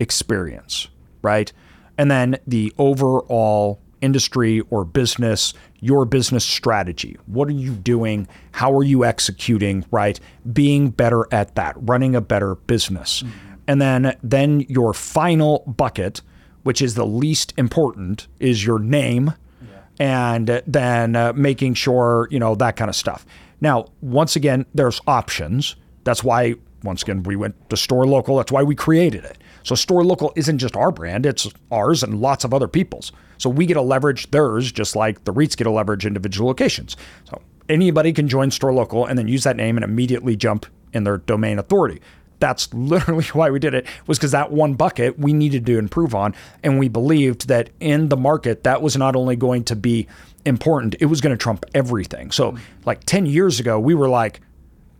experience, 0.00 0.88
right? 1.22 1.52
And 1.96 2.10
then 2.10 2.38
the 2.46 2.72
overall 2.78 3.80
industry 4.00 4.60
or 4.70 4.84
business, 4.84 5.54
your 5.80 6.04
business 6.04 6.44
strategy. 6.44 7.16
What 7.26 7.48
are 7.48 7.52
you 7.52 7.72
doing? 7.72 8.28
How 8.52 8.72
are 8.76 8.84
you 8.84 9.04
executing, 9.04 9.84
right? 9.90 10.18
Being 10.52 10.90
better 10.90 11.26
at 11.32 11.54
that, 11.56 11.74
running 11.78 12.14
a 12.14 12.20
better 12.20 12.54
business. 12.54 13.22
Mm-hmm. 13.22 13.47
And 13.68 13.80
then 13.80 14.16
then 14.22 14.60
your 14.68 14.92
final 14.92 15.62
bucket, 15.66 16.22
which 16.64 16.82
is 16.82 16.94
the 16.94 17.06
least 17.06 17.54
important, 17.56 18.26
is 18.40 18.64
your 18.66 18.80
name. 18.80 19.34
Yeah. 19.62 19.80
And 20.00 20.62
then 20.66 21.14
uh, 21.14 21.32
making 21.34 21.74
sure, 21.74 22.26
you 22.30 22.40
know, 22.40 22.56
that 22.56 22.74
kind 22.76 22.88
of 22.88 22.96
stuff. 22.96 23.24
Now, 23.60 23.86
once 24.00 24.34
again, 24.34 24.66
there's 24.74 25.00
options. 25.06 25.76
That's 26.04 26.24
why 26.24 26.54
once 26.82 27.02
again 27.02 27.22
we 27.24 27.36
went 27.36 27.68
to 27.70 27.76
Storelocal. 27.76 28.38
That's 28.38 28.52
why 28.52 28.62
we 28.62 28.74
created 28.74 29.24
it. 29.24 29.38
So 29.64 29.74
Storelocal 29.74 30.32
isn't 30.36 30.58
just 30.58 30.76
our 30.76 30.90
brand, 30.90 31.26
it's 31.26 31.48
ours 31.70 32.02
and 32.02 32.20
lots 32.20 32.44
of 32.44 32.54
other 32.54 32.68
people's. 32.68 33.12
So 33.36 33.50
we 33.50 33.66
get 33.66 33.74
to 33.74 33.82
leverage 33.82 34.30
theirs 34.30 34.72
just 34.72 34.96
like 34.96 35.24
the 35.24 35.32
REITs 35.32 35.56
get 35.56 35.64
to 35.64 35.70
leverage 35.70 36.06
individual 36.06 36.48
locations. 36.48 36.96
So 37.24 37.42
anybody 37.68 38.12
can 38.12 38.28
join 38.28 38.50
Storelocal 38.50 39.08
and 39.08 39.18
then 39.18 39.28
use 39.28 39.44
that 39.44 39.56
name 39.56 39.76
and 39.76 39.84
immediately 39.84 40.36
jump 40.36 40.66
in 40.92 41.04
their 41.04 41.18
domain 41.18 41.58
authority. 41.58 42.00
That's 42.40 42.72
literally 42.72 43.24
why 43.32 43.50
we 43.50 43.58
did 43.58 43.74
it 43.74 43.86
was 44.06 44.18
because 44.18 44.32
that 44.32 44.50
one 44.50 44.74
bucket 44.74 45.18
we 45.18 45.32
needed 45.32 45.66
to 45.66 45.78
improve 45.78 46.14
on 46.14 46.34
and 46.62 46.78
we 46.78 46.88
believed 46.88 47.48
that 47.48 47.70
in 47.80 48.08
the 48.08 48.16
market 48.16 48.64
that 48.64 48.82
was 48.82 48.96
not 48.96 49.16
only 49.16 49.36
going 49.36 49.64
to 49.64 49.76
be 49.76 50.06
important, 50.44 50.94
it 51.00 51.06
was 51.06 51.20
going 51.20 51.36
to 51.36 51.42
trump 51.42 51.64
everything. 51.74 52.30
So 52.30 52.52
mm-hmm. 52.52 52.62
like 52.84 53.04
10 53.04 53.26
years 53.26 53.60
ago 53.60 53.78
we 53.78 53.94
were 53.94 54.08
like 54.08 54.40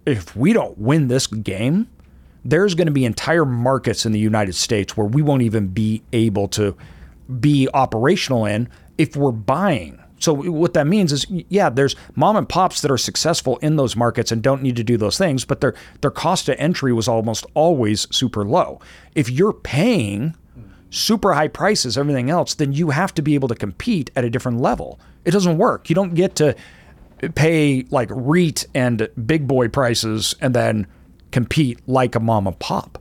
if 0.07 0.35
we 0.35 0.53
don't 0.53 0.79
win 0.79 1.09
this 1.09 1.27
game, 1.27 1.89
there's 2.45 2.75
going 2.75 2.87
to 2.87 2.93
be 2.93 3.05
entire 3.05 3.45
markets 3.45 4.07
in 4.07 4.13
the 4.13 4.19
United 4.19 4.55
States 4.55 4.97
where 4.97 5.07
we 5.07 5.23
won't 5.23 5.43
even 5.43 5.69
be 5.69 6.03
able 6.13 6.49
to 6.49 6.77
be 7.41 7.69
operational 7.75 8.47
in 8.47 8.69
if 8.97 9.17
we're 9.17 9.33
buying. 9.33 10.03
So 10.19 10.33
what 10.33 10.75
that 10.75 10.87
means 10.87 11.13
is, 11.13 11.27
yeah, 11.29 11.71
there's 11.71 11.95
mom 12.15 12.37
and 12.37 12.49
pops 12.49 12.83
that 12.83 12.91
are 12.91 12.99
successful 12.99 13.57
in 13.59 13.77
those 13.77 13.95
markets 13.97 14.33
and 14.33 14.43
don't 14.43 14.63
need 14.63 14.77
to 14.77 14.85
do 14.85 14.97
those 14.97 15.17
things, 15.17 15.45
but 15.45 15.61
their 15.61 15.75
their 16.01 16.11
cost 16.11 16.49
of 16.49 16.57
entry 16.59 16.93
was 16.93 17.09
almost 17.09 17.47
always 17.55 18.07
super 18.15 18.45
low. 18.45 18.81
If 19.15 19.31
you're 19.31 19.53
paying 19.53 20.35
super 20.91 21.35
high 21.35 21.49
prices, 21.49 21.99
everything 21.99 22.31
else, 22.31 22.55
then 22.55 22.73
you 22.73 22.91
have 22.91 23.15
to 23.15 23.23
be 23.23 23.35
able 23.35 23.49
to 23.49 23.55
compete 23.55 24.11
at 24.17 24.25
a 24.25 24.31
different 24.31 24.61
level. 24.61 24.99
It 25.25 25.31
doesn't 25.33 25.59
work. 25.59 25.89
You 25.89 25.95
don't 25.95 26.15
get 26.15 26.35
to 26.37 26.57
pay 27.35 27.85
like 27.91 28.09
REIT 28.13 28.67
and 28.75 29.09
big 29.27 29.47
boy 29.47 29.69
prices 29.69 30.35
and 30.41 30.55
then 30.55 30.87
compete 31.31 31.81
like 31.87 32.15
a 32.15 32.21
mom 32.21 32.47
and 32.47 32.59
pop 32.59 32.99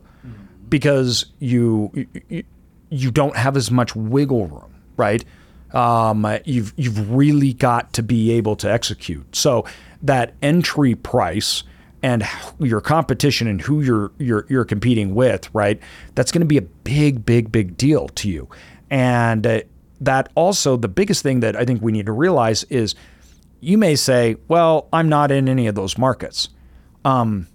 because 0.68 1.26
you, 1.38 2.06
you 2.28 2.44
you 2.90 3.10
don't 3.10 3.36
have 3.36 3.56
as 3.56 3.70
much 3.70 3.94
wiggle 3.94 4.46
room, 4.46 4.74
right? 4.96 5.24
Um, 5.72 6.26
you've 6.44 6.72
you've 6.76 7.10
really 7.12 7.52
got 7.52 7.92
to 7.94 8.02
be 8.02 8.32
able 8.32 8.56
to 8.56 8.70
execute. 8.70 9.36
So 9.36 9.64
that 10.02 10.34
entry 10.42 10.94
price 10.94 11.62
and 12.02 12.24
your 12.60 12.80
competition 12.80 13.48
and 13.48 13.60
who 13.60 13.80
you're 13.80 14.12
you're 14.18 14.46
you're 14.48 14.64
competing 14.64 15.14
with, 15.14 15.52
right? 15.54 15.80
That's 16.14 16.32
going 16.32 16.40
to 16.40 16.46
be 16.46 16.58
a 16.58 16.62
big, 16.62 17.26
big, 17.26 17.50
big 17.52 17.76
deal 17.76 18.08
to 18.08 18.28
you. 18.28 18.48
And 18.90 19.46
uh, 19.46 19.60
that 20.00 20.30
also 20.34 20.76
the 20.76 20.88
biggest 20.88 21.22
thing 21.22 21.40
that 21.40 21.56
I 21.56 21.64
think 21.64 21.82
we 21.82 21.92
need 21.92 22.06
to 22.06 22.12
realize 22.12 22.64
is 22.64 22.94
you 23.60 23.76
may 23.76 23.96
say, 23.96 24.36
"Well, 24.46 24.88
I'm 24.92 25.08
not 25.08 25.30
in 25.30 25.48
any 25.48 25.66
of 25.66 25.74
those 25.74 25.98
markets." 25.98 26.48
Um, 27.04 27.48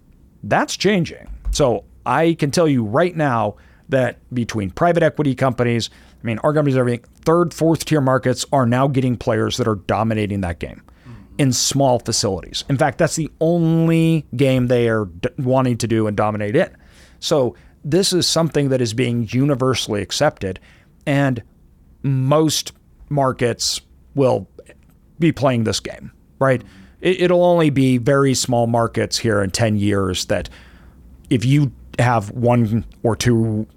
that's 0.44 0.76
changing. 0.76 1.30
So 1.52 1.86
I 2.06 2.34
can 2.34 2.52
tell 2.52 2.68
you 2.68 2.84
right 2.84 3.16
now 3.16 3.56
that 3.90 4.18
between 4.34 4.72
private 4.72 5.04
equity 5.04 5.36
companies, 5.36 5.90
I 6.24 6.26
mean, 6.26 6.40
our 6.40 6.54
companies, 6.54 6.78
everything, 6.78 7.04
third, 7.26 7.54
fourth 7.54 7.86
tier 7.86 8.00
markets 8.00 8.46
are 8.54 8.66
now 8.66 8.88
getting 8.88 9.18
players 9.18 9.58
that 9.58 9.68
are 9.68 9.76
dominating 9.76 10.42
that 10.42 10.60
game 10.60 10.82
in 11.38 11.52
small 11.52 12.00
facilities. 12.00 12.64
In 12.70 12.78
fact, 12.78 12.98
that's 12.98 13.16
the 13.16 13.30
only 13.42 14.26
game 14.36 14.68
they 14.68 14.88
are 14.88 15.06
d- 15.06 15.30
wanting 15.38 15.78
to 15.80 15.88
do 15.88 16.08
and 16.08 16.16
dominate 16.16 16.56
in. 16.56 16.76
So 17.20 17.56
this 17.84 18.14
is 18.14 18.28
something 18.28 18.70
that 18.70 18.82
is 18.82 18.94
being 18.94 19.28
universally 19.32 20.02
accepted, 20.02 20.60
and 21.06 21.44
most 22.04 22.72
markets 23.10 23.82
will 24.16 24.48
be 25.20 25.32
playing 25.32 25.64
this 25.64 25.80
game, 25.80 26.12
right? 26.40 26.62
It, 27.02 27.22
it'll 27.22 27.44
only 27.44 27.70
be 27.70 27.98
very 27.98 28.34
small 28.34 28.68
markets 28.68 29.18
here 29.18 29.42
in 29.42 29.52
10 29.52 29.78
years 29.78 30.26
that 30.26 30.50
if 31.30 31.44
you 31.44 31.72
have 32.00 32.30
one 32.32 32.86
or 33.02 33.16
two 33.16 33.68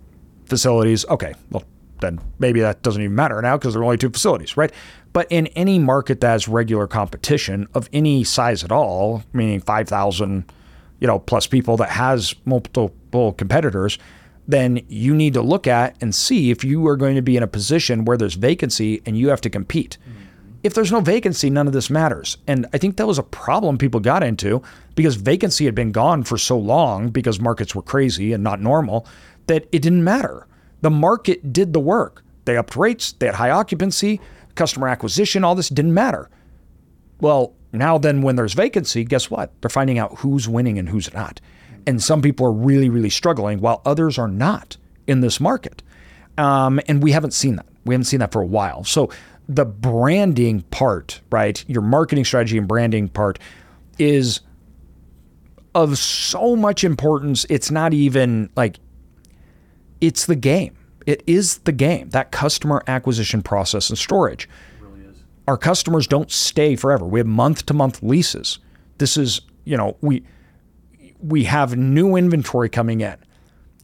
facilities, 0.44 1.04
okay, 1.06 1.34
well, 1.50 1.64
then 2.00 2.20
maybe 2.38 2.60
that 2.60 2.82
doesn't 2.82 3.02
even 3.02 3.14
matter 3.14 3.40
now 3.42 3.56
because 3.56 3.74
there 3.74 3.82
are 3.82 3.84
only 3.84 3.96
two 3.96 4.10
facilities, 4.10 4.56
right? 4.56 4.72
But 5.12 5.26
in 5.30 5.46
any 5.48 5.78
market 5.78 6.20
that 6.20 6.28
has 6.28 6.48
regular 6.48 6.86
competition 6.86 7.66
of 7.74 7.88
any 7.92 8.24
size 8.24 8.62
at 8.62 8.72
all, 8.72 9.22
meaning 9.32 9.60
5,000, 9.60 10.52
you 11.00 11.06
know, 11.06 11.18
plus 11.18 11.46
people 11.46 11.76
that 11.78 11.90
has 11.90 12.34
multiple 12.44 13.32
competitors, 13.32 13.98
then 14.48 14.80
you 14.88 15.14
need 15.14 15.34
to 15.34 15.42
look 15.42 15.66
at 15.66 15.96
and 16.00 16.14
see 16.14 16.50
if 16.50 16.62
you 16.64 16.86
are 16.86 16.96
going 16.96 17.16
to 17.16 17.22
be 17.22 17.36
in 17.36 17.42
a 17.42 17.48
position 17.48 18.04
where 18.04 18.16
there's 18.16 18.34
vacancy 18.34 19.02
and 19.06 19.18
you 19.18 19.28
have 19.28 19.40
to 19.40 19.50
compete. 19.50 19.98
Mm-hmm. 20.02 20.22
If 20.62 20.74
there's 20.74 20.92
no 20.92 21.00
vacancy, 21.00 21.48
none 21.48 21.66
of 21.66 21.72
this 21.72 21.90
matters. 21.90 22.38
And 22.46 22.66
I 22.72 22.78
think 22.78 22.96
that 22.96 23.06
was 23.06 23.18
a 23.18 23.22
problem 23.22 23.78
people 23.78 24.00
got 24.00 24.22
into 24.22 24.62
because 24.94 25.14
vacancy 25.14 25.64
had 25.64 25.74
been 25.74 25.92
gone 25.92 26.24
for 26.24 26.36
so 26.38 26.58
long 26.58 27.08
because 27.10 27.38
markets 27.40 27.74
were 27.74 27.82
crazy 27.82 28.32
and 28.32 28.42
not 28.42 28.60
normal 28.60 29.06
that 29.46 29.66
it 29.72 29.82
didn't 29.82 30.04
matter. 30.04 30.46
The 30.80 30.90
market 30.90 31.52
did 31.52 31.72
the 31.72 31.80
work. 31.80 32.22
They 32.44 32.56
upped 32.56 32.76
rates, 32.76 33.12
they 33.12 33.26
had 33.26 33.34
high 33.34 33.50
occupancy, 33.50 34.20
customer 34.54 34.88
acquisition, 34.88 35.44
all 35.44 35.54
this 35.54 35.68
didn't 35.68 35.94
matter. 35.94 36.30
Well, 37.20 37.54
now 37.72 37.98
then, 37.98 38.22
when 38.22 38.36
there's 38.36 38.54
vacancy, 38.54 39.04
guess 39.04 39.30
what? 39.30 39.52
They're 39.60 39.68
finding 39.68 39.98
out 39.98 40.18
who's 40.18 40.48
winning 40.48 40.78
and 40.78 40.88
who's 40.88 41.12
not. 41.12 41.40
And 41.86 42.02
some 42.02 42.22
people 42.22 42.46
are 42.46 42.52
really, 42.52 42.88
really 42.88 43.10
struggling 43.10 43.60
while 43.60 43.82
others 43.84 44.18
are 44.18 44.28
not 44.28 44.76
in 45.06 45.20
this 45.20 45.40
market. 45.40 45.82
Um, 46.38 46.80
and 46.88 47.02
we 47.02 47.12
haven't 47.12 47.32
seen 47.32 47.56
that. 47.56 47.66
We 47.84 47.94
haven't 47.94 48.06
seen 48.06 48.20
that 48.20 48.32
for 48.32 48.42
a 48.42 48.46
while. 48.46 48.84
So 48.84 49.10
the 49.48 49.64
branding 49.64 50.62
part, 50.62 51.20
right? 51.30 51.64
Your 51.68 51.82
marketing 51.82 52.24
strategy 52.24 52.58
and 52.58 52.66
branding 52.66 53.08
part 53.08 53.38
is 53.98 54.40
of 55.74 55.98
so 55.98 56.56
much 56.56 56.84
importance. 56.84 57.46
It's 57.48 57.70
not 57.70 57.94
even 57.94 58.50
like 58.56 58.78
it's 60.00 60.26
the 60.26 60.36
game. 60.36 60.76
It 61.06 61.22
is 61.26 61.58
the 61.58 61.72
game, 61.72 62.10
that 62.10 62.32
customer 62.32 62.82
acquisition 62.88 63.40
process 63.40 63.88
and 63.88 63.98
storage. 63.98 64.48
Really 64.80 65.06
Our 65.46 65.56
customers 65.56 66.06
don't 66.06 66.30
stay 66.30 66.74
forever. 66.74 67.06
We 67.06 67.20
have 67.20 67.26
month 67.26 67.66
to 67.66 67.74
month 67.74 68.02
leases. 68.02 68.58
This 68.98 69.16
is, 69.16 69.40
you 69.64 69.76
know, 69.76 69.96
we 70.00 70.24
we 71.20 71.44
have 71.44 71.76
new 71.76 72.16
inventory 72.16 72.68
coming 72.68 73.00
in. 73.00 73.16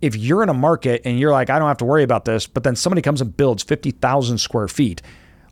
If 0.03 0.17
you're 0.17 0.43
in 0.43 0.49
a 0.49 0.55
market 0.55 1.03
and 1.05 1.19
you're 1.19 1.31
like, 1.31 1.49
I 1.49 1.59
don't 1.59 1.69
have 1.69 1.79
to 1.79 1.85
worry 1.85 2.03
about 2.03 2.25
this, 2.25 2.47
but 2.47 2.65
then 2.65 2.77
somebody 2.77 3.03
comes 3.03 3.21
and 3.21 3.37
builds 3.37 3.63
50,000 3.63 4.39
square 4.39 4.69
feet, 4.69 5.01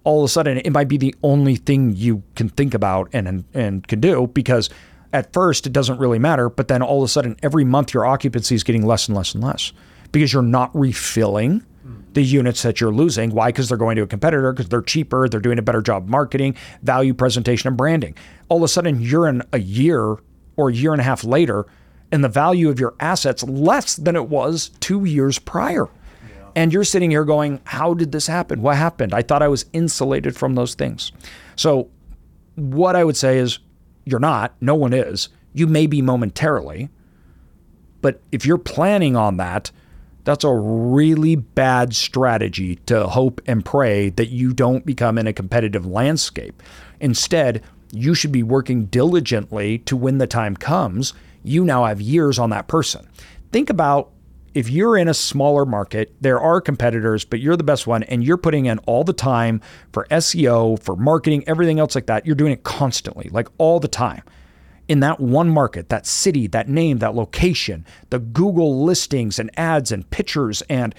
all 0.02 0.20
of 0.20 0.24
a 0.24 0.28
sudden 0.28 0.58
it 0.58 0.72
might 0.72 0.88
be 0.88 0.96
the 0.96 1.14
only 1.22 1.56
thing 1.56 1.94
you 1.94 2.22
can 2.34 2.48
think 2.48 2.74
about 2.74 3.08
and, 3.12 3.28
and, 3.28 3.44
and 3.54 3.86
can 3.86 4.00
do 4.00 4.26
because 4.26 4.68
at 5.12 5.32
first 5.32 5.66
it 5.66 5.72
doesn't 5.72 5.98
really 5.98 6.18
matter, 6.18 6.50
but 6.50 6.68
then 6.68 6.82
all 6.82 7.02
of 7.02 7.06
a 7.06 7.08
sudden 7.08 7.36
every 7.42 7.64
month 7.64 7.94
your 7.94 8.04
occupancy 8.04 8.56
is 8.56 8.64
getting 8.64 8.84
less 8.84 9.08
and 9.08 9.16
less 9.16 9.34
and 9.34 9.44
less 9.44 9.72
because 10.12 10.32
you're 10.32 10.42
not 10.42 10.70
refilling 10.74 11.64
the 12.12 12.22
units 12.22 12.62
that 12.62 12.80
you're 12.80 12.92
losing. 12.92 13.30
Why? 13.30 13.48
Because 13.48 13.68
they're 13.68 13.78
going 13.78 13.96
to 13.96 14.02
a 14.02 14.06
competitor, 14.06 14.52
because 14.52 14.68
they're 14.68 14.82
cheaper, 14.82 15.28
they're 15.28 15.40
doing 15.40 15.58
a 15.58 15.62
better 15.62 15.82
job 15.82 16.08
marketing, 16.08 16.56
value 16.82 17.14
presentation, 17.14 17.68
and 17.68 17.76
branding. 17.76 18.16
All 18.48 18.58
of 18.58 18.62
a 18.64 18.68
sudden, 18.68 19.00
you're 19.00 19.28
in 19.28 19.42
a 19.52 19.60
year 19.60 20.16
or 20.56 20.70
a 20.70 20.72
year 20.72 20.92
and 20.92 21.00
a 21.00 21.04
half 21.04 21.24
later, 21.24 21.66
and 22.12 22.24
the 22.24 22.28
value 22.28 22.68
of 22.68 22.80
your 22.80 22.94
assets 23.00 23.42
less 23.44 23.96
than 23.96 24.16
it 24.16 24.28
was 24.28 24.70
two 24.80 25.04
years 25.04 25.38
prior. 25.38 25.88
And 26.56 26.72
you're 26.72 26.84
sitting 26.84 27.10
here 27.10 27.24
going, 27.24 27.60
How 27.64 27.94
did 27.94 28.10
this 28.10 28.26
happen? 28.26 28.60
What 28.60 28.76
happened? 28.76 29.14
I 29.14 29.22
thought 29.22 29.42
I 29.42 29.48
was 29.48 29.66
insulated 29.72 30.36
from 30.36 30.56
those 30.56 30.74
things. 30.74 31.12
So, 31.54 31.88
what 32.56 32.96
I 32.96 33.04
would 33.04 33.16
say 33.16 33.38
is, 33.38 33.60
You're 34.04 34.18
not. 34.18 34.54
No 34.60 34.74
one 34.74 34.92
is. 34.92 35.28
You 35.52 35.68
may 35.68 35.86
be 35.86 36.02
momentarily, 36.02 36.88
but 38.02 38.20
if 38.32 38.44
you're 38.44 38.58
planning 38.58 39.14
on 39.14 39.36
that, 39.36 39.70
that's 40.24 40.44
a 40.44 40.54
really 40.54 41.36
bad 41.36 41.94
strategy 41.94 42.76
to 42.86 43.06
hope 43.06 43.40
and 43.46 43.64
pray 43.64 44.10
that 44.10 44.28
you 44.28 44.52
don't 44.52 44.84
become 44.84 45.18
in 45.18 45.26
a 45.26 45.32
competitive 45.32 45.86
landscape. 45.86 46.62
Instead, 47.00 47.62
you 47.92 48.14
should 48.14 48.32
be 48.32 48.42
working 48.42 48.86
diligently 48.86 49.78
to 49.78 49.96
when 49.96 50.18
the 50.18 50.26
time 50.26 50.56
comes, 50.56 51.12
you 51.42 51.64
now 51.64 51.84
have 51.84 52.00
years 52.00 52.38
on 52.38 52.50
that 52.50 52.68
person. 52.68 53.08
Think 53.52 53.70
about 53.70 54.10
if 54.54 54.68
you're 54.68 54.96
in 54.96 55.08
a 55.08 55.14
smaller 55.14 55.64
market, 55.64 56.12
there 56.20 56.40
are 56.40 56.60
competitors, 56.60 57.24
but 57.24 57.40
you're 57.40 57.56
the 57.56 57.64
best 57.64 57.86
one 57.86 58.02
and 58.04 58.24
you're 58.24 58.36
putting 58.36 58.66
in 58.66 58.78
all 58.80 59.04
the 59.04 59.12
time 59.12 59.60
for 59.92 60.06
SEO, 60.10 60.80
for 60.82 60.96
marketing, 60.96 61.44
everything 61.46 61.78
else 61.78 61.94
like 61.94 62.06
that. 62.06 62.26
You're 62.26 62.34
doing 62.34 62.52
it 62.52 62.64
constantly, 62.64 63.28
like 63.30 63.48
all 63.58 63.80
the 63.80 63.88
time. 63.88 64.22
In 64.90 65.00
that 65.00 65.20
one 65.20 65.48
market, 65.48 65.88
that 65.88 66.04
city, 66.04 66.46
that 66.48 66.68
name, 66.68 66.98
that 66.98 67.14
location, 67.14 67.86
the 68.10 68.18
Google 68.18 68.84
listings 68.84 69.38
and 69.38 69.50
ads 69.58 69.92
and 69.92 70.08
pictures 70.10 70.62
and 70.68 70.94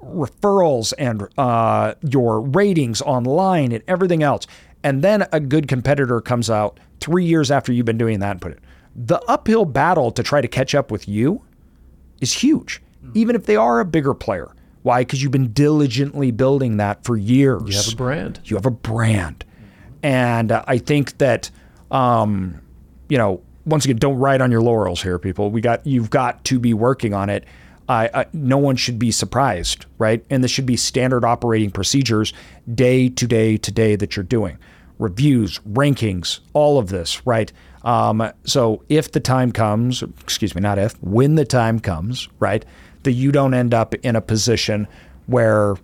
referrals 0.00 0.92
and 0.98 1.28
uh, 1.38 1.94
your 2.02 2.40
ratings 2.40 3.02
online 3.02 3.72
and 3.72 3.84
everything 3.86 4.22
else. 4.22 4.46
And 4.82 5.02
then 5.02 5.26
a 5.32 5.40
good 5.40 5.68
competitor 5.68 6.20
comes 6.20 6.48
out 6.48 6.80
three 7.00 7.24
years 7.24 7.50
after 7.50 7.72
you've 7.72 7.86
been 7.86 7.98
doing 7.98 8.20
that 8.20 8.30
and 8.32 8.40
put 8.40 8.52
it. 8.52 8.60
The 8.94 9.20
uphill 9.28 9.66
battle 9.66 10.10
to 10.12 10.22
try 10.22 10.40
to 10.40 10.48
catch 10.48 10.74
up 10.74 10.90
with 10.90 11.06
you 11.06 11.42
is 12.20 12.32
huge 12.32 12.80
even 13.14 13.36
if 13.36 13.46
they 13.46 13.56
are 13.56 13.80
a 13.80 13.84
bigger 13.84 14.14
player. 14.14 14.52
Why? 14.82 15.00
Because 15.00 15.22
you've 15.22 15.32
been 15.32 15.52
diligently 15.52 16.30
building 16.30 16.76
that 16.76 17.04
for 17.04 17.16
years. 17.16 17.68
You 17.68 17.76
have 17.76 17.92
a 17.92 17.96
brand. 17.96 18.40
You 18.44 18.56
have 18.56 18.66
a 18.66 18.70
brand. 18.70 19.44
And 20.02 20.52
uh, 20.52 20.64
I 20.66 20.78
think 20.78 21.18
that, 21.18 21.50
um, 21.90 22.60
you 23.08 23.18
know, 23.18 23.42
once 23.64 23.84
again, 23.84 23.96
don't 23.96 24.18
ride 24.18 24.40
on 24.40 24.50
your 24.50 24.62
laurels 24.62 25.02
here, 25.02 25.18
people. 25.18 25.50
We 25.50 25.60
got 25.60 25.86
you've 25.86 26.10
got 26.10 26.44
to 26.44 26.58
be 26.58 26.74
working 26.74 27.14
on 27.14 27.30
it. 27.30 27.44
I, 27.88 28.26
no 28.32 28.58
one 28.58 28.74
should 28.74 28.98
be 28.98 29.12
surprised, 29.12 29.86
right? 29.98 30.24
And 30.28 30.42
this 30.42 30.50
should 30.50 30.66
be 30.66 30.76
standard 30.76 31.24
operating 31.24 31.70
procedures 31.70 32.32
day 32.74 33.08
to 33.10 33.28
day 33.28 33.56
to 33.58 33.70
day 33.70 33.94
that 33.94 34.16
you're 34.16 34.24
doing. 34.24 34.58
Reviews, 34.98 35.60
rankings, 35.60 36.40
all 36.52 36.80
of 36.80 36.88
this, 36.88 37.24
right? 37.24 37.52
Um, 37.84 38.28
so 38.42 38.82
if 38.88 39.12
the 39.12 39.20
time 39.20 39.52
comes, 39.52 40.02
excuse 40.02 40.56
me, 40.56 40.62
not 40.62 40.80
if, 40.80 41.00
when 41.00 41.36
the 41.36 41.44
time 41.44 41.78
comes, 41.78 42.28
right? 42.40 42.64
that 43.06 43.12
you 43.12 43.32
don't 43.32 43.54
end 43.54 43.72
up 43.72 43.94
in 43.94 44.16
a 44.16 44.20
position 44.20 44.86
where 45.26 45.76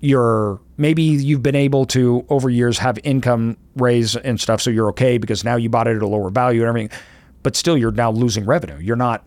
you're 0.00 0.60
maybe 0.76 1.02
you've 1.02 1.42
been 1.42 1.56
able 1.56 1.84
to 1.84 2.24
over 2.28 2.48
years 2.48 2.78
have 2.78 2.98
income 3.04 3.56
raise 3.76 4.16
and 4.16 4.40
stuff 4.40 4.60
so 4.60 4.70
you're 4.70 4.88
okay 4.88 5.18
because 5.18 5.44
now 5.44 5.56
you 5.56 5.68
bought 5.68 5.88
it 5.88 5.96
at 5.96 6.02
a 6.02 6.06
lower 6.06 6.30
value 6.30 6.60
and 6.60 6.68
everything 6.68 6.98
but 7.42 7.56
still 7.56 7.76
you're 7.76 7.92
now 7.92 8.10
losing 8.10 8.44
revenue. 8.44 8.78
You're 8.78 8.96
not 8.96 9.24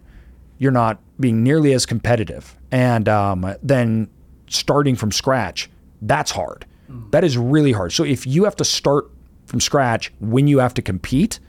you're 0.57 0.71
not 0.71 0.99
being 1.19 1.43
nearly 1.43 1.73
as 1.73 1.85
competitive. 1.85 2.55
And 2.71 3.09
um, 3.09 3.55
then 3.63 4.09
starting 4.47 4.95
from 4.95 5.11
scratch 5.11 5.69
that's 6.03 6.31
hard. 6.31 6.65
That 7.11 7.23
is 7.23 7.37
really 7.37 7.71
hard. 7.71 7.93
So 7.93 8.03
if 8.03 8.25
you 8.25 8.43
have 8.43 8.55
to 8.57 8.65
start 8.65 9.09
from 9.45 9.59
scratch 9.59 10.11
when 10.19 10.47
you 10.47 10.59
have 10.59 10.73
to 10.75 10.81
compete 10.81 11.39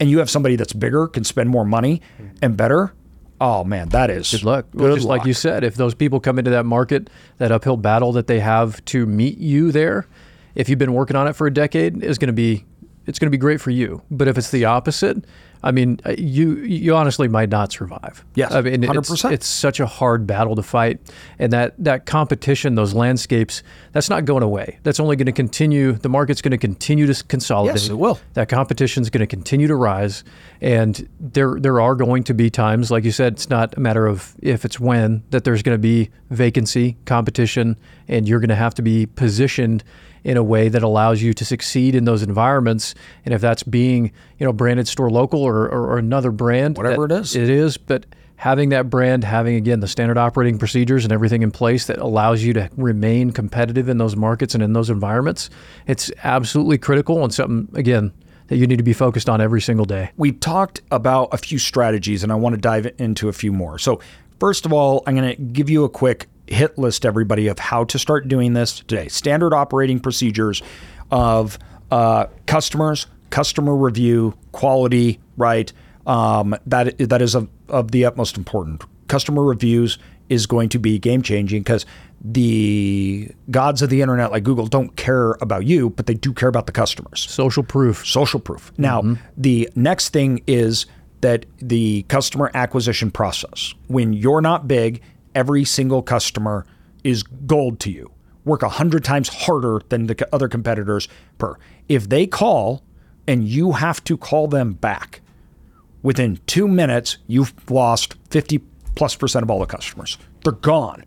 and 0.00 0.10
you 0.10 0.18
have 0.18 0.28
somebody 0.28 0.56
that's 0.56 0.72
bigger 0.72 1.06
can 1.06 1.24
spend 1.24 1.50
more 1.50 1.64
money 1.64 2.02
and 2.40 2.56
better 2.56 2.92
Oh 3.42 3.64
man, 3.64 3.88
that 3.88 4.08
is 4.08 4.30
good 4.30 4.44
luck. 4.44 4.66
Good 4.70 4.80
well, 4.80 4.94
just 4.94 5.04
luck. 5.04 5.18
like 5.18 5.26
you 5.26 5.34
said, 5.34 5.64
if 5.64 5.74
those 5.74 5.96
people 5.96 6.20
come 6.20 6.38
into 6.38 6.52
that 6.52 6.64
market, 6.64 7.10
that 7.38 7.50
uphill 7.50 7.76
battle 7.76 8.12
that 8.12 8.28
they 8.28 8.38
have 8.38 8.82
to 8.84 9.04
meet 9.04 9.36
you 9.38 9.72
there, 9.72 10.06
if 10.54 10.68
you've 10.68 10.78
been 10.78 10.92
working 10.92 11.16
on 11.16 11.26
it 11.26 11.32
for 11.32 11.48
a 11.48 11.52
decade, 11.52 12.04
is 12.04 12.18
going 12.18 12.28
to 12.28 12.32
be 12.32 12.64
it's 13.04 13.18
going 13.18 13.26
to 13.26 13.32
be 13.32 13.38
great 13.38 13.60
for 13.60 13.72
you. 13.72 14.00
But 14.12 14.28
if 14.28 14.38
it's 14.38 14.52
the 14.52 14.64
opposite, 14.66 15.24
I 15.62 15.70
mean, 15.70 16.00
uh, 16.04 16.14
you 16.18 16.56
you 16.58 16.94
honestly 16.96 17.28
might 17.28 17.48
not 17.48 17.72
survive. 17.72 18.24
Yes, 18.34 18.52
I 18.52 18.60
mean, 18.62 18.82
hundred 18.82 19.06
percent. 19.06 19.34
It's 19.34 19.46
such 19.46 19.78
a 19.78 19.86
hard 19.86 20.26
battle 20.26 20.56
to 20.56 20.62
fight, 20.62 21.00
and 21.38 21.52
that 21.52 21.74
that 21.78 22.06
competition, 22.06 22.74
those 22.74 22.94
landscapes, 22.94 23.62
that's 23.92 24.10
not 24.10 24.24
going 24.24 24.42
away. 24.42 24.78
That's 24.82 24.98
only 24.98 25.16
going 25.16 25.26
to 25.26 25.32
continue. 25.32 25.92
The 25.92 26.08
market's 26.08 26.42
going 26.42 26.50
to 26.52 26.58
continue 26.58 27.06
to 27.06 27.24
consolidate. 27.24 27.82
Yes, 27.82 27.90
it 27.90 27.94
will. 27.94 28.18
That 28.34 28.48
competition 28.48 29.02
is 29.02 29.10
going 29.10 29.20
to 29.20 29.26
continue 29.26 29.68
to 29.68 29.76
rise, 29.76 30.24
and 30.60 31.08
there 31.20 31.56
there 31.60 31.80
are 31.80 31.94
going 31.94 32.24
to 32.24 32.34
be 32.34 32.50
times, 32.50 32.90
like 32.90 33.04
you 33.04 33.12
said, 33.12 33.34
it's 33.34 33.48
not 33.48 33.76
a 33.76 33.80
matter 33.80 34.06
of 34.06 34.34
if, 34.40 34.64
it's 34.64 34.80
when 34.80 35.22
that 35.30 35.44
there's 35.44 35.62
going 35.62 35.74
to 35.74 35.82
be 35.82 36.10
vacancy, 36.30 36.96
competition, 37.04 37.76
and 38.08 38.28
you're 38.28 38.40
going 38.40 38.48
to 38.48 38.56
have 38.56 38.74
to 38.74 38.82
be 38.82 39.06
positioned 39.06 39.84
in 40.24 40.36
a 40.36 40.42
way 40.42 40.68
that 40.68 40.82
allows 40.82 41.22
you 41.22 41.34
to 41.34 41.44
succeed 41.44 41.94
in 41.94 42.04
those 42.04 42.22
environments. 42.22 42.94
And 43.24 43.34
if 43.34 43.40
that's 43.40 43.62
being, 43.62 44.12
you 44.38 44.46
know, 44.46 44.52
branded 44.52 44.86
Storelocal 44.86 45.40
or, 45.40 45.66
or, 45.66 45.92
or 45.92 45.98
another 45.98 46.30
brand, 46.30 46.76
whatever 46.76 47.06
it 47.06 47.12
is, 47.12 47.34
it 47.34 47.50
is. 47.50 47.76
But 47.76 48.06
having 48.36 48.70
that 48.70 48.90
brand, 48.90 49.24
having 49.24 49.54
again 49.56 49.80
the 49.80 49.88
standard 49.88 50.18
operating 50.18 50.58
procedures 50.58 51.04
and 51.04 51.12
everything 51.12 51.42
in 51.42 51.50
place 51.50 51.86
that 51.86 51.98
allows 51.98 52.42
you 52.42 52.52
to 52.52 52.68
remain 52.76 53.30
competitive 53.30 53.88
in 53.88 53.98
those 53.98 54.16
markets 54.16 54.54
and 54.54 54.62
in 54.62 54.72
those 54.72 54.90
environments, 54.90 55.50
it's 55.86 56.10
absolutely 56.24 56.78
critical 56.78 57.22
and 57.22 57.32
something 57.32 57.68
again 57.78 58.12
that 58.48 58.56
you 58.56 58.66
need 58.66 58.76
to 58.76 58.82
be 58.82 58.92
focused 58.92 59.28
on 59.28 59.40
every 59.40 59.60
single 59.60 59.86
day. 59.86 60.10
We 60.16 60.32
talked 60.32 60.82
about 60.90 61.28
a 61.32 61.38
few 61.38 61.58
strategies 61.58 62.22
and 62.22 62.32
I 62.32 62.34
want 62.34 62.54
to 62.54 62.60
dive 62.60 62.86
into 62.98 63.28
a 63.28 63.32
few 63.32 63.52
more. 63.52 63.78
So, 63.78 64.00
first 64.40 64.66
of 64.66 64.72
all, 64.72 65.02
I'm 65.06 65.14
going 65.14 65.36
to 65.36 65.40
give 65.40 65.70
you 65.70 65.84
a 65.84 65.88
quick 65.88 66.26
hit 66.52 66.78
list 66.78 67.04
everybody 67.04 67.48
of 67.48 67.58
how 67.58 67.84
to 67.84 67.98
start 67.98 68.28
doing 68.28 68.52
this 68.52 68.80
today. 68.80 69.08
Standard 69.08 69.52
operating 69.52 69.98
procedures 69.98 70.62
of 71.10 71.58
uh, 71.90 72.26
customers, 72.46 73.06
customer 73.30 73.74
review, 73.74 74.34
quality, 74.52 75.20
right? 75.36 75.72
Um, 76.06 76.56
that 76.66 76.98
that 76.98 77.22
is 77.22 77.34
of, 77.34 77.48
of 77.68 77.90
the 77.90 78.04
utmost 78.04 78.36
important. 78.36 78.84
Customer 79.08 79.42
reviews 79.42 79.98
is 80.28 80.46
going 80.46 80.68
to 80.70 80.78
be 80.78 80.98
game 80.98 81.22
changing 81.22 81.60
because 81.60 81.84
the 82.24 83.28
gods 83.50 83.82
of 83.82 83.90
the 83.90 84.00
internet 84.00 84.30
like 84.30 84.44
Google 84.44 84.66
don't 84.66 84.96
care 84.96 85.32
about 85.40 85.66
you, 85.66 85.90
but 85.90 86.06
they 86.06 86.14
do 86.14 86.32
care 86.32 86.48
about 86.48 86.66
the 86.66 86.72
customers. 86.72 87.20
Social 87.28 87.62
proof. 87.62 88.06
Social 88.06 88.40
proof. 88.40 88.72
Now, 88.78 89.02
mm-hmm. 89.02 89.22
the 89.36 89.68
next 89.74 90.10
thing 90.10 90.42
is 90.46 90.86
that 91.20 91.46
the 91.58 92.04
customer 92.08 92.50
acquisition 92.54 93.10
process. 93.10 93.74
When 93.88 94.12
you're 94.12 94.40
not 94.40 94.66
big 94.66 95.02
every 95.34 95.64
single 95.64 96.02
customer 96.02 96.66
is 97.04 97.22
gold 97.22 97.80
to 97.80 97.90
you. 97.90 98.10
Work 98.44 98.62
a 98.62 98.68
hundred 98.68 99.04
times 99.04 99.28
harder 99.28 99.80
than 99.88 100.06
the 100.06 100.28
other 100.32 100.48
competitors 100.48 101.08
per. 101.38 101.56
If 101.88 102.08
they 102.08 102.26
call 102.26 102.82
and 103.26 103.46
you 103.46 103.72
have 103.72 104.02
to 104.04 104.16
call 104.16 104.48
them 104.48 104.72
back 104.72 105.20
within 106.02 106.40
two 106.46 106.66
minutes, 106.66 107.18
you've 107.26 107.54
lost 107.70 108.16
50 108.30 108.60
plus 108.94 109.14
percent 109.14 109.42
of 109.42 109.50
all 109.50 109.60
the 109.60 109.66
customers. 109.66 110.18
They're 110.42 110.52
gone. 110.52 111.04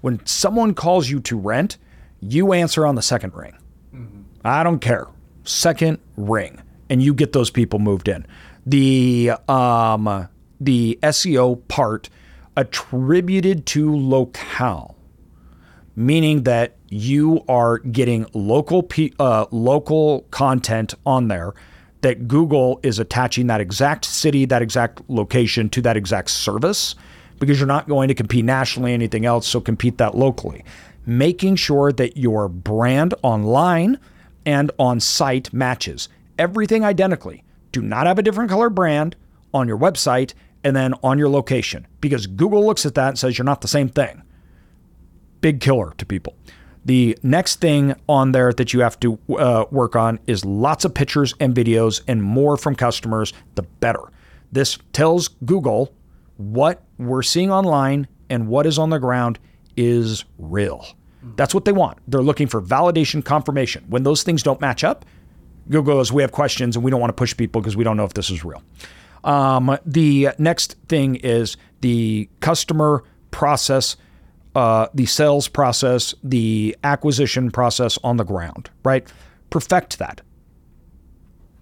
When 0.00 0.24
someone 0.26 0.74
calls 0.74 1.10
you 1.10 1.20
to 1.20 1.38
rent, 1.38 1.76
you 2.20 2.52
answer 2.52 2.86
on 2.86 2.94
the 2.94 3.02
second 3.02 3.34
ring. 3.34 3.56
Mm-hmm. 3.94 4.22
I 4.44 4.62
don't 4.62 4.80
care. 4.80 5.06
Second 5.44 5.98
ring. 6.16 6.62
And 6.88 7.02
you 7.02 7.12
get 7.12 7.32
those 7.32 7.50
people 7.50 7.78
moved 7.78 8.08
in. 8.08 8.26
The 8.64 9.32
um, 9.46 10.28
the 10.60 10.98
SEO 11.02 11.66
part 11.68 12.08
attributed 12.58 13.64
to 13.66 13.94
locale, 13.94 14.96
meaning 15.94 16.42
that 16.42 16.76
you 16.88 17.44
are 17.48 17.78
getting 17.78 18.26
local 18.34 18.88
uh, 19.20 19.46
local 19.52 20.22
content 20.32 20.92
on 21.06 21.28
there 21.28 21.54
that 22.00 22.26
Google 22.26 22.80
is 22.82 22.98
attaching 22.98 23.46
that 23.46 23.60
exact 23.60 24.04
city, 24.04 24.44
that 24.46 24.60
exact 24.60 25.08
location 25.08 25.70
to 25.70 25.80
that 25.82 25.96
exact 25.96 26.30
service 26.30 26.96
because 27.38 27.60
you're 27.60 27.68
not 27.68 27.88
going 27.88 28.08
to 28.08 28.14
compete 28.14 28.44
nationally 28.44 28.92
anything 28.92 29.24
else, 29.24 29.46
so 29.46 29.60
compete 29.60 29.98
that 29.98 30.16
locally. 30.16 30.64
Making 31.06 31.54
sure 31.54 31.92
that 31.92 32.16
your 32.16 32.48
brand 32.48 33.14
online 33.22 34.00
and 34.44 34.72
on 34.80 34.98
site 34.98 35.52
matches 35.52 36.08
everything 36.40 36.84
identically. 36.84 37.44
Do 37.70 37.82
not 37.82 38.08
have 38.08 38.18
a 38.18 38.22
different 38.22 38.50
color 38.50 38.68
brand 38.68 39.14
on 39.54 39.68
your 39.68 39.78
website 39.78 40.34
and 40.64 40.74
then 40.74 40.94
on 41.02 41.18
your 41.18 41.28
location 41.28 41.86
because 42.00 42.26
Google 42.26 42.64
looks 42.64 42.84
at 42.86 42.94
that 42.94 43.08
and 43.08 43.18
says 43.18 43.38
you're 43.38 43.44
not 43.44 43.60
the 43.60 43.68
same 43.68 43.88
thing. 43.88 44.22
Big 45.40 45.60
killer 45.60 45.94
to 45.98 46.06
people. 46.06 46.36
The 46.84 47.18
next 47.22 47.60
thing 47.60 47.94
on 48.08 48.32
there 48.32 48.52
that 48.52 48.72
you 48.72 48.80
have 48.80 48.98
to 49.00 49.18
uh, 49.38 49.66
work 49.70 49.94
on 49.94 50.18
is 50.26 50.44
lots 50.44 50.84
of 50.84 50.94
pictures 50.94 51.34
and 51.38 51.54
videos 51.54 52.00
and 52.08 52.22
more 52.22 52.56
from 52.56 52.74
customers, 52.74 53.32
the 53.56 53.62
better. 53.62 54.00
This 54.52 54.78
tells 54.92 55.28
Google 55.44 55.92
what 56.38 56.82
we're 56.98 57.22
seeing 57.22 57.50
online 57.50 58.08
and 58.30 58.48
what 58.48 58.66
is 58.66 58.78
on 58.78 58.90
the 58.90 58.98
ground 58.98 59.38
is 59.76 60.24
real. 60.38 60.86
That's 61.36 61.54
what 61.54 61.64
they 61.64 61.72
want. 61.72 61.98
They're 62.08 62.22
looking 62.22 62.46
for 62.46 62.62
validation, 62.62 63.24
confirmation. 63.24 63.84
When 63.88 64.02
those 64.02 64.22
things 64.22 64.42
don't 64.42 64.60
match 64.60 64.84
up, 64.84 65.04
Google 65.68 65.96
goes, 65.96 66.12
We 66.12 66.22
have 66.22 66.32
questions 66.32 66.76
and 66.76 66.84
we 66.84 66.90
don't 66.90 67.00
want 67.00 67.10
to 67.10 67.14
push 67.14 67.36
people 67.36 67.60
because 67.60 67.76
we 67.76 67.84
don't 67.84 67.96
know 67.96 68.04
if 68.04 68.14
this 68.14 68.30
is 68.30 68.44
real. 68.44 68.62
Um, 69.24 69.78
the 69.84 70.30
next 70.38 70.76
thing 70.88 71.16
is 71.16 71.56
the 71.80 72.28
customer 72.40 73.04
process, 73.30 73.96
uh, 74.54 74.88
the 74.94 75.06
sales 75.06 75.48
process, 75.48 76.14
the 76.22 76.76
acquisition 76.84 77.50
process 77.50 77.98
on 78.02 78.16
the 78.16 78.24
ground, 78.24 78.70
right? 78.84 79.06
Perfect 79.50 79.98
that. 79.98 80.20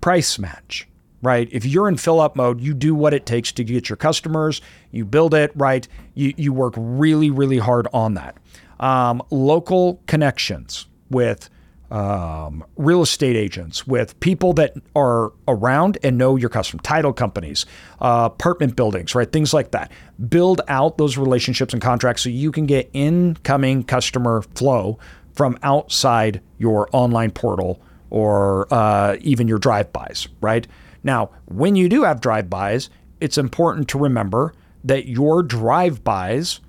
Price 0.01 0.39
match, 0.39 0.87
right? 1.23 1.49
If 1.51 1.65
you're 1.65 1.89
in 1.89 1.97
fill 1.97 2.21
up 2.21 2.37
mode, 2.37 2.61
you 2.61 2.75
do 2.75 2.95
what 2.95 3.13
it 3.13 3.27
takes 3.27 3.53
to 3.53 3.65
get 3.65 3.89
your 3.89 3.97
customers, 3.97 4.61
you 4.91 5.05
build 5.05 5.35
it, 5.35 5.51
right? 5.55 5.87
You, 6.15 6.33
you 6.37 6.53
work 6.53 6.75
really, 6.77 7.31
really 7.31 7.59
hard 7.59 7.89
on 7.93 8.15
that. 8.15 8.37
Um, 8.79 9.23
local 9.31 10.01
connections 10.07 10.87
with 11.11 11.49
um, 11.91 12.65
real 12.77 13.03
estate 13.03 13.37
agents, 13.37 13.87
with 13.87 14.19
people 14.21 14.53
that 14.55 14.75
are 14.95 15.33
around 15.47 15.99
and 16.03 16.19
know 16.19 16.37
your 16.37 16.49
customer, 16.49 16.83
title 16.83 17.13
companies, 17.13 17.67
uh, 18.01 18.29
apartment 18.33 18.77
buildings, 18.77 19.15
right? 19.15 19.31
Things 19.31 19.55
like 19.55 19.71
that. 19.71 19.93
Build 20.29 20.61
out 20.69 20.99
those 20.99 21.17
relationships 21.17 21.73
and 21.73 21.83
contracts 21.83 22.23
so 22.23 22.29
you 22.29 22.51
can 22.51 22.67
get 22.67 22.91
incoming 22.93 23.85
customer 23.85 24.43
flow 24.55 24.99
from 25.35 25.59
outside 25.63 26.41
your 26.59 26.89
online 26.93 27.31
portal 27.31 27.81
or 28.11 28.73
uh, 28.73 29.17
even 29.21 29.47
your 29.47 29.59
drive-bys, 29.59 30.29
right? 30.41 30.67
Now, 31.05 31.31
when 31.47 31.77
you 31.77 31.89
do 31.89 32.03
have 32.03 32.21
drive-bys, 32.21 32.91
it's 33.21 33.39
important 33.39 33.89
to 33.89 33.99
remember 33.99 34.55
that 34.85 35.07
your 35.07 35.43
drive-bys 35.43 36.61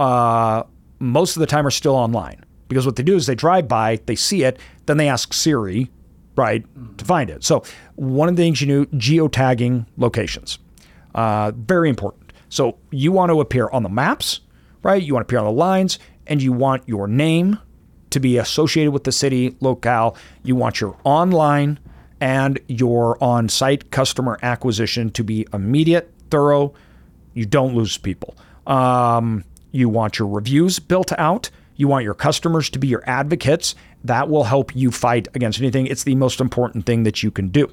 uh, 0.00 0.62
most 0.98 1.36
of 1.36 1.40
the 1.40 1.46
time 1.46 1.66
are 1.66 1.70
still 1.70 1.94
online 1.94 2.44
because 2.68 2.86
what 2.86 2.96
they 2.96 3.02
do 3.02 3.16
is 3.16 3.26
they 3.26 3.34
drive 3.34 3.68
by, 3.68 4.00
they 4.06 4.16
see 4.16 4.44
it, 4.44 4.58
then 4.86 4.96
they 4.96 5.08
ask 5.08 5.32
Siri, 5.32 5.90
right, 6.36 6.64
to 6.98 7.04
find 7.04 7.30
it. 7.30 7.44
So 7.44 7.62
one 7.94 8.28
of 8.28 8.36
the 8.36 8.42
things 8.42 8.60
you 8.60 8.66
do, 8.66 8.86
geotagging 8.96 9.86
locations, 9.96 10.58
uh, 11.14 11.52
very 11.54 11.88
important. 11.88 12.32
So 12.48 12.78
you 12.90 13.12
want 13.12 13.30
to 13.30 13.40
appear 13.40 13.68
on 13.70 13.82
the 13.82 13.88
maps, 13.88 14.40
right? 14.82 15.02
You 15.02 15.14
want 15.14 15.26
to 15.26 15.32
appear 15.32 15.40
on 15.40 15.46
the 15.46 15.58
lines, 15.58 15.98
and 16.26 16.42
you 16.42 16.52
want 16.52 16.82
your 16.86 17.06
name 17.06 17.58
to 18.10 18.20
be 18.20 18.38
associated 18.38 18.92
with 18.92 19.04
the 19.04 19.12
city 19.12 19.56
locale. 19.60 20.16
You 20.42 20.56
want 20.56 20.80
your 20.80 20.96
online 21.04 21.78
and 22.20 22.58
your 22.68 23.22
on-site 23.22 23.90
customer 23.90 24.38
acquisition 24.42 25.10
to 25.10 25.24
be 25.24 25.46
immediate, 25.52 26.12
thorough. 26.30 26.72
You 27.34 27.44
don't 27.44 27.74
lose 27.74 27.98
people. 27.98 28.36
Um, 28.66 29.44
you 29.72 29.88
want 29.88 30.18
your 30.18 30.28
reviews 30.28 30.78
built 30.78 31.12
out. 31.18 31.50
You 31.76 31.88
want 31.88 32.04
your 32.04 32.14
customers 32.14 32.70
to 32.70 32.78
be 32.78 32.88
your 32.88 33.02
advocates. 33.06 33.74
That 34.04 34.28
will 34.28 34.44
help 34.44 34.74
you 34.74 34.90
fight 34.90 35.28
against 35.34 35.60
anything. 35.60 35.86
It's 35.86 36.04
the 36.04 36.14
most 36.14 36.40
important 36.40 36.86
thing 36.86 37.02
that 37.04 37.22
you 37.22 37.30
can 37.30 37.48
do. 37.48 37.70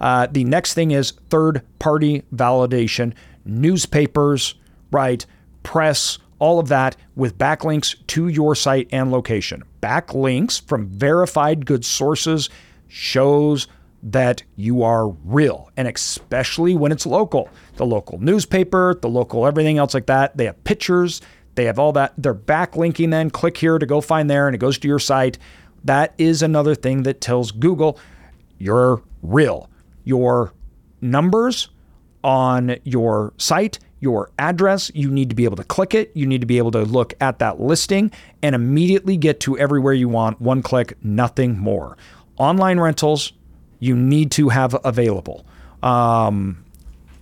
Uh, 0.00 0.26
the 0.30 0.44
next 0.44 0.74
thing 0.74 0.90
is 0.90 1.12
third 1.30 1.62
party 1.78 2.22
validation, 2.34 3.14
newspapers, 3.44 4.54
right? 4.90 5.24
Press, 5.62 6.18
all 6.38 6.58
of 6.58 6.68
that 6.68 6.96
with 7.14 7.38
backlinks 7.38 7.94
to 8.08 8.28
your 8.28 8.54
site 8.54 8.88
and 8.90 9.12
location. 9.12 9.62
Backlinks 9.80 10.60
from 10.66 10.88
verified 10.88 11.66
good 11.66 11.84
sources 11.84 12.50
shows 12.88 13.68
that 14.02 14.42
you 14.56 14.82
are 14.82 15.08
real, 15.24 15.70
and 15.76 15.86
especially 15.86 16.74
when 16.74 16.90
it's 16.90 17.06
local. 17.06 17.48
The 17.76 17.86
local 17.86 18.18
newspaper, 18.18 18.98
the 19.00 19.08
local 19.08 19.46
everything 19.46 19.78
else 19.78 19.94
like 19.94 20.06
that, 20.06 20.36
they 20.36 20.46
have 20.46 20.64
pictures, 20.64 21.20
they 21.54 21.64
have 21.66 21.78
all 21.78 21.92
that. 21.92 22.14
They're 22.16 22.34
backlinking 22.34 23.10
then. 23.10 23.30
Click 23.30 23.56
here 23.56 23.78
to 23.78 23.86
go 23.86 24.00
find 24.00 24.30
there, 24.30 24.46
and 24.48 24.54
it 24.54 24.58
goes 24.58 24.78
to 24.78 24.88
your 24.88 24.98
site. 24.98 25.38
That 25.84 26.14
is 26.18 26.42
another 26.42 26.74
thing 26.74 27.02
that 27.02 27.20
tells 27.20 27.50
Google 27.50 27.98
you're 28.58 29.02
real. 29.22 29.68
Your 30.04 30.52
numbers 31.00 31.68
on 32.22 32.76
your 32.84 33.32
site, 33.36 33.80
your 33.98 34.30
address, 34.38 34.90
you 34.94 35.10
need 35.10 35.28
to 35.30 35.34
be 35.34 35.44
able 35.44 35.56
to 35.56 35.64
click 35.64 35.94
it. 35.94 36.12
You 36.14 36.26
need 36.26 36.40
to 36.40 36.46
be 36.46 36.58
able 36.58 36.70
to 36.72 36.82
look 36.82 37.14
at 37.20 37.40
that 37.40 37.60
listing 37.60 38.12
and 38.40 38.54
immediately 38.54 39.16
get 39.16 39.40
to 39.40 39.58
everywhere 39.58 39.94
you 39.94 40.08
want. 40.08 40.40
One 40.40 40.62
click, 40.62 40.96
nothing 41.02 41.58
more. 41.58 41.96
Online 42.36 42.78
rentals, 42.78 43.32
you 43.80 43.96
need 43.96 44.30
to 44.32 44.48
have 44.48 44.76
available. 44.84 45.44
Um, 45.82 46.64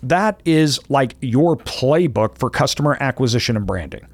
that 0.02 0.40
is 0.44 0.78
like 0.90 1.16
your 1.22 1.56
playbook 1.56 2.36
for 2.36 2.50
customer 2.50 2.98
acquisition 3.00 3.56
and 3.56 3.66
branding 3.66 4.06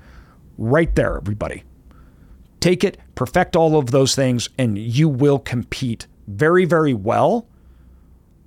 right 0.59 0.95
there, 0.95 1.17
everybody. 1.17 1.63
Take 2.61 2.85
it, 2.85 2.99
perfect 3.15 3.55
all 3.55 3.79
of 3.79 3.91
those 3.91 4.15
things, 4.15 4.49
and 4.59 4.79
you 4.79 5.09
will 5.09 5.39
compete 5.39 6.07
very, 6.27 6.65
very 6.65 6.95
well 6.95 7.47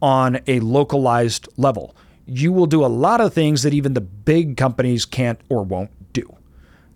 on 0.02 0.40
a 0.48 0.60
localized 0.60 1.48
level. 1.58 1.96
You 2.26 2.52
will 2.52 2.66
do 2.66 2.86
a 2.86 2.88
lot 2.88 3.22
of 3.22 3.34
things 3.34 3.64
that 3.64 3.74
even 3.74 3.94
the 3.94 4.02
big 4.02 4.58
companies 4.58 5.06
can't 5.06 5.40
or 5.50 5.64
won't 5.64 5.92
do. 6.14 6.36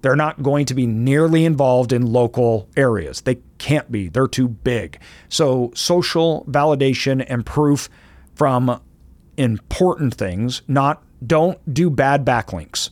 They're 0.02 0.16
not 0.16 0.44
going 0.44 0.66
to 0.66 0.74
be 0.74 0.86
nearly 0.86 1.46
involved 1.46 1.94
in 1.94 2.12
local 2.12 2.68
areas. 2.76 3.22
They 3.22 3.38
can't 3.58 3.90
be, 3.92 4.10
they're 4.10 4.28
too 4.28 4.50
big. 4.50 5.00
So, 5.30 5.72
social 5.76 6.46
validation 6.50 7.26
and 7.28 7.46
proof 7.46 7.90
from 8.36 8.82
important 9.38 10.14
things, 10.16 10.62
not 10.68 11.02
don't 11.26 11.74
do 11.74 11.90
bad 11.90 12.26
backlinks 12.26 12.90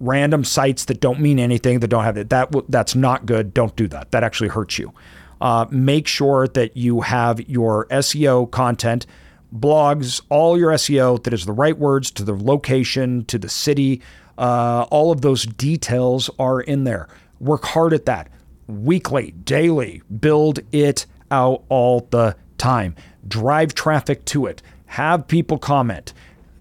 random 0.00 0.42
sites 0.42 0.86
that 0.86 1.00
don't 1.00 1.20
mean 1.20 1.38
anything 1.38 1.80
that 1.80 1.88
don't 1.88 2.04
have 2.04 2.16
it. 2.16 2.30
That 2.30 2.52
that's 2.68 2.94
not 2.94 3.26
good. 3.26 3.54
Don't 3.54 3.76
do 3.76 3.86
that. 3.88 4.10
That 4.10 4.24
actually 4.24 4.48
hurts 4.48 4.78
you. 4.78 4.92
Uh, 5.40 5.66
make 5.70 6.06
sure 6.06 6.48
that 6.48 6.76
you 6.76 7.02
have 7.02 7.48
your 7.48 7.86
SEO 7.86 8.50
content, 8.50 9.06
blogs, 9.54 10.20
all 10.28 10.58
your 10.58 10.72
SEO 10.72 11.22
that 11.22 11.32
is 11.32 11.46
the 11.46 11.52
right 11.52 11.78
words 11.78 12.10
to 12.12 12.24
the 12.24 12.34
location, 12.34 13.24
to 13.26 13.38
the 13.38 13.48
city. 13.48 14.02
Uh, 14.36 14.86
all 14.90 15.12
of 15.12 15.20
those 15.20 15.44
details 15.44 16.28
are 16.38 16.60
in 16.60 16.84
there. 16.84 17.08
Work 17.38 17.64
hard 17.64 17.92
at 17.92 18.06
that 18.06 18.30
weekly, 18.66 19.32
daily. 19.44 20.02
Build 20.20 20.60
it 20.72 21.06
out 21.30 21.64
all 21.68 22.06
the 22.10 22.36
time. 22.58 22.94
Drive 23.26 23.74
traffic 23.74 24.24
to 24.26 24.46
it. 24.46 24.62
Have 24.86 25.26
people 25.26 25.58
comment. 25.58 26.12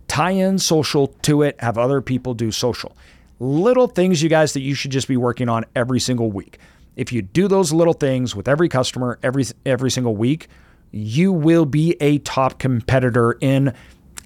Tie 0.08 0.32
in 0.32 0.58
social 0.58 1.08
to 1.21 1.43
it. 1.43 1.60
Have 1.60 1.78
other 1.78 2.02
people 2.02 2.34
do 2.34 2.52
social 2.52 2.95
little 3.39 3.88
things, 3.88 4.21
you 4.21 4.30
guys, 4.30 4.54
that 4.54 4.62
you 4.62 4.73
should 4.73 4.91
just 4.91 5.08
be 5.08 5.17
working 5.17 5.49
on 5.49 5.65
every 5.75 5.99
single 5.99 6.32
week. 6.32 6.60
If 6.95 7.13
you 7.13 7.21
do 7.21 7.47
those 7.47 7.71
little 7.71 7.93
things 7.93 8.36
with 8.36 8.47
every 8.47 8.67
customer 8.67 9.19
every 9.23 9.45
every 9.65 9.89
single 9.89 10.15
week, 10.15 10.47
you 10.91 11.32
will 11.32 11.65
be 11.65 11.95
a 12.02 12.17
top 12.19 12.60
competitor 12.60 13.38
in 13.39 13.73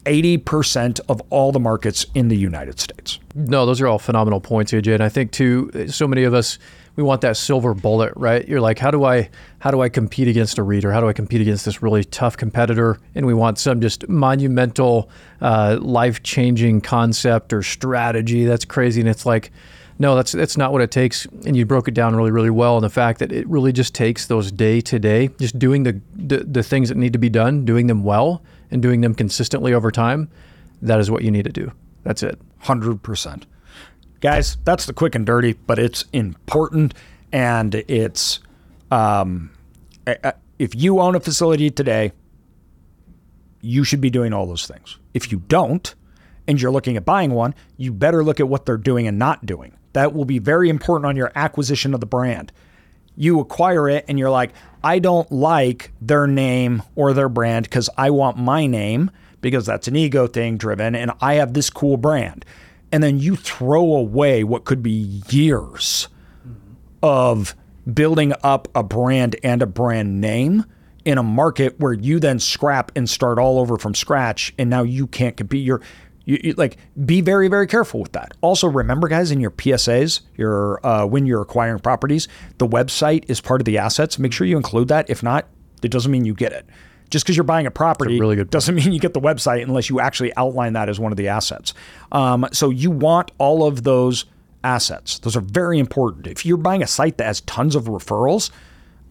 80% 0.05 0.99
of 1.07 1.21
all 1.29 1.51
the 1.51 1.59
markets 1.59 2.05
in 2.13 2.27
the 2.27 2.35
United 2.35 2.79
States. 2.79 3.19
No, 3.35 3.65
those 3.65 3.79
are 3.79 3.87
all 3.87 3.99
phenomenal 3.99 4.41
points, 4.41 4.71
AJ. 4.71 4.95
And 4.95 5.03
I 5.03 5.09
think 5.09 5.31
too, 5.31 5.87
so 5.87 6.07
many 6.07 6.23
of 6.23 6.33
us 6.33 6.59
we 6.95 7.03
want 7.03 7.21
that 7.21 7.37
silver 7.37 7.73
bullet, 7.73 8.13
right? 8.15 8.47
You're 8.47 8.61
like, 8.61 8.79
how 8.79 8.91
do 8.91 9.03
I 9.03 9.29
how 9.59 9.71
do 9.71 9.81
I 9.81 9.89
compete 9.89 10.27
against 10.27 10.57
a 10.57 10.63
REIT? 10.63 10.83
How 10.83 10.99
do 10.99 11.07
I 11.07 11.13
compete 11.13 11.41
against 11.41 11.65
this 11.65 11.81
really 11.81 12.03
tough 12.03 12.37
competitor? 12.37 12.99
And 13.15 13.25
we 13.25 13.33
want 13.33 13.57
some 13.57 13.81
just 13.81 14.07
monumental, 14.07 15.09
uh, 15.41 15.79
life 15.81 16.21
changing 16.23 16.81
concept 16.81 17.53
or 17.53 17.63
strategy. 17.63 18.45
That's 18.45 18.65
crazy, 18.65 19.01
and 19.01 19.09
it's 19.09 19.25
like. 19.25 19.51
No, 19.99 20.15
that's 20.15 20.31
that's 20.31 20.57
not 20.57 20.71
what 20.71 20.81
it 20.81 20.89
takes. 20.89 21.27
And 21.45 21.55
you 21.55 21.67
broke 21.67 21.87
it 21.87 21.93
down 21.93 22.15
really, 22.15 22.31
really 22.31 22.49
well. 22.49 22.77
And 22.77 22.83
the 22.83 22.89
fact 22.89 23.19
that 23.19 23.31
it 23.31 23.47
really 23.47 23.71
just 23.71 23.93
takes 23.93 24.25
those 24.25 24.51
day 24.51 24.81
to 24.81 24.97
day, 24.97 25.29
just 25.39 25.59
doing 25.59 25.83
the, 25.83 26.01
the 26.15 26.39
the 26.39 26.63
things 26.63 26.89
that 26.89 26.97
need 26.97 27.13
to 27.13 27.19
be 27.19 27.29
done, 27.29 27.63
doing 27.63 27.85
them 27.85 28.03
well, 28.03 28.41
and 28.71 28.81
doing 28.81 29.01
them 29.01 29.13
consistently 29.13 29.71
over 29.71 29.91
time. 29.91 30.29
That 30.81 30.99
is 30.99 31.11
what 31.11 31.23
you 31.23 31.29
need 31.29 31.45
to 31.45 31.51
do. 31.51 31.71
That's 32.01 32.23
it. 32.23 32.41
Hundred 32.57 33.03
percent. 33.03 33.45
Guys, 34.23 34.55
that's 34.63 34.85
the 34.85 34.93
quick 34.93 35.15
and 35.15 35.25
dirty, 35.25 35.51
but 35.51 35.77
it's 35.77 36.05
important 36.13 36.93
and 37.33 37.75
it's 37.75 38.39
um, 38.89 39.51
if 40.57 40.73
you 40.73 41.01
own 41.01 41.13
a 41.13 41.19
facility 41.19 41.69
today, 41.69 42.13
you 43.59 43.83
should 43.83 43.99
be 43.99 44.09
doing 44.09 44.31
all 44.31 44.45
those 44.45 44.65
things. 44.65 44.97
If 45.13 45.29
you 45.29 45.39
don't, 45.49 45.93
and 46.47 46.61
you're 46.61 46.71
looking 46.71 46.95
at 46.95 47.03
buying 47.03 47.31
one, 47.31 47.53
you 47.75 47.91
better 47.91 48.23
look 48.23 48.39
at 48.39 48.47
what 48.47 48.65
they're 48.65 48.77
doing 48.77 49.07
and 49.07 49.19
not 49.19 49.45
doing. 49.45 49.77
That 49.91 50.13
will 50.13 50.23
be 50.23 50.39
very 50.39 50.69
important 50.69 51.05
on 51.05 51.17
your 51.17 51.33
acquisition 51.35 51.93
of 51.93 51.99
the 51.99 52.05
brand. 52.05 52.53
You 53.17 53.41
acquire 53.41 53.89
it 53.89 54.05
and 54.07 54.17
you're 54.17 54.29
like, 54.29 54.53
I 54.81 54.99
don't 54.99 55.29
like 55.33 55.91
their 55.99 56.27
name 56.27 56.81
or 56.95 57.11
their 57.11 57.27
brand 57.27 57.65
because 57.65 57.89
I 57.97 58.09
want 58.11 58.37
my 58.37 58.67
name 58.67 59.11
because 59.41 59.65
that's 59.65 59.89
an 59.89 59.97
ego 59.97 60.27
thing 60.27 60.55
driven 60.55 60.95
and 60.95 61.11
I 61.19 61.33
have 61.33 61.53
this 61.53 61.69
cool 61.69 61.97
brand 61.97 62.45
and 62.93 63.01
then 63.01 63.19
you 63.19 63.35
throw 63.35 63.95
away 63.95 64.43
what 64.43 64.65
could 64.65 64.83
be 64.83 65.21
years 65.29 66.07
of 67.01 67.55
building 67.91 68.33
up 68.43 68.67
a 68.75 68.83
brand 68.83 69.35
and 69.43 69.63
a 69.63 69.65
brand 69.65 70.21
name 70.21 70.63
in 71.03 71.17
a 71.17 71.23
market 71.23 71.77
where 71.79 71.91
you 71.91 72.19
then 72.19 72.39
scrap 72.39 72.91
and 72.95 73.09
start 73.09 73.39
all 73.39 73.59
over 73.59 73.77
from 73.77 73.95
scratch 73.95 74.53
and 74.59 74.69
now 74.69 74.83
you 74.83 75.07
can't 75.07 75.35
compete. 75.35 75.65
You're 75.65 75.81
you, 76.25 76.39
you, 76.41 76.53
like 76.53 76.77
be 77.03 77.19
very 77.19 77.47
very 77.47 77.67
careful 77.67 77.99
with 77.99 78.13
that. 78.13 78.31
Also 78.41 78.67
remember 78.67 79.07
guys 79.07 79.31
in 79.31 79.41
your 79.41 79.51
PSAs 79.51 80.21
your 80.37 80.85
uh, 80.85 81.05
when 81.05 81.25
you're 81.25 81.41
acquiring 81.41 81.79
properties 81.79 82.27
the 82.59 82.67
website 82.67 83.25
is 83.27 83.41
part 83.41 83.59
of 83.59 83.65
the 83.65 83.79
assets. 83.79 84.19
Make 84.19 84.31
sure 84.31 84.45
you 84.45 84.55
include 84.55 84.87
that. 84.89 85.09
If 85.09 85.23
not 85.23 85.47
it 85.81 85.89
doesn't 85.89 86.11
mean 86.11 86.25
you 86.25 86.35
get 86.35 86.53
it 86.53 86.67
just 87.13 87.23
because 87.23 87.37
you're 87.37 87.43
buying 87.43 87.67
a 87.67 87.71
property 87.71 88.17
a 88.17 88.19
really 88.19 88.35
good 88.35 88.49
doesn't 88.49 88.73
mean 88.73 88.91
you 88.91 88.99
get 88.99 89.13
the 89.13 89.21
website 89.21 89.61
unless 89.61 89.87
you 89.87 89.99
actually 89.99 90.35
outline 90.35 90.73
that 90.73 90.89
as 90.89 90.99
one 90.99 91.13
of 91.13 91.15
the 91.15 91.27
assets. 91.27 91.71
Um, 92.11 92.47
so 92.51 92.71
you 92.71 92.89
want 92.89 93.29
all 93.37 93.67
of 93.67 93.83
those 93.83 94.25
assets. 94.63 95.19
Those 95.19 95.35
are 95.35 95.41
very 95.41 95.77
important. 95.77 96.25
If 96.25 96.43
you're 96.43 96.57
buying 96.57 96.81
a 96.81 96.87
site 96.87 97.19
that 97.19 97.25
has 97.25 97.41
tons 97.41 97.75
of 97.75 97.83
referrals, 97.83 98.49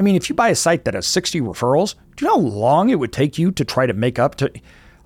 I 0.01 0.03
mean, 0.03 0.17
if 0.17 0.29
you 0.29 0.35
buy 0.35 0.49
a 0.49 0.57
site 0.57 0.85
that 0.85 0.95
has 0.95 1.07
60 1.07 1.43
referrals, 1.43 1.95
do 2.17 2.25
you 2.25 2.29
know 2.29 2.43
how 2.43 2.49
long 2.49 2.91
it 2.91 2.99
would 2.99 3.13
take 3.13 3.39
you 3.39 3.53
to 3.53 3.65
try 3.65 3.87
to 3.87 3.93
make 3.93 4.19
up 4.19 4.35
to? 4.37 4.51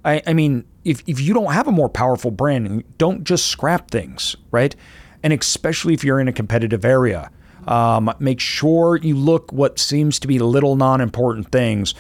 I, 0.03 0.23
I 0.27 0.33
mean, 0.33 0.65
if, 0.85 1.03
if 1.07 1.21
you 1.21 1.35
don't 1.35 1.53
have 1.53 1.69
a 1.69 1.73
more 1.73 1.91
powerful 1.91 2.31
brand, 2.31 2.83
don't 2.97 3.25
just 3.25 3.49
scrap 3.49 3.91
things, 3.91 4.37
right? 4.51 4.75
And 5.23 5.35
especially 5.35 5.93
if 5.93 6.03
you're 6.03 6.19
in 6.19 6.29
a 6.29 6.33
competitive 6.33 6.87
area, 6.87 7.31
um, 7.67 8.11
make 8.21 8.41
sure 8.41 8.97
you 8.97 9.17
look 9.17 9.53
what 9.53 9.79
seems 9.79 10.19
to 10.21 10.27
be 10.27 10.39
little 10.39 10.77
non 10.77 11.03
important 11.03 11.53
things 11.53 11.95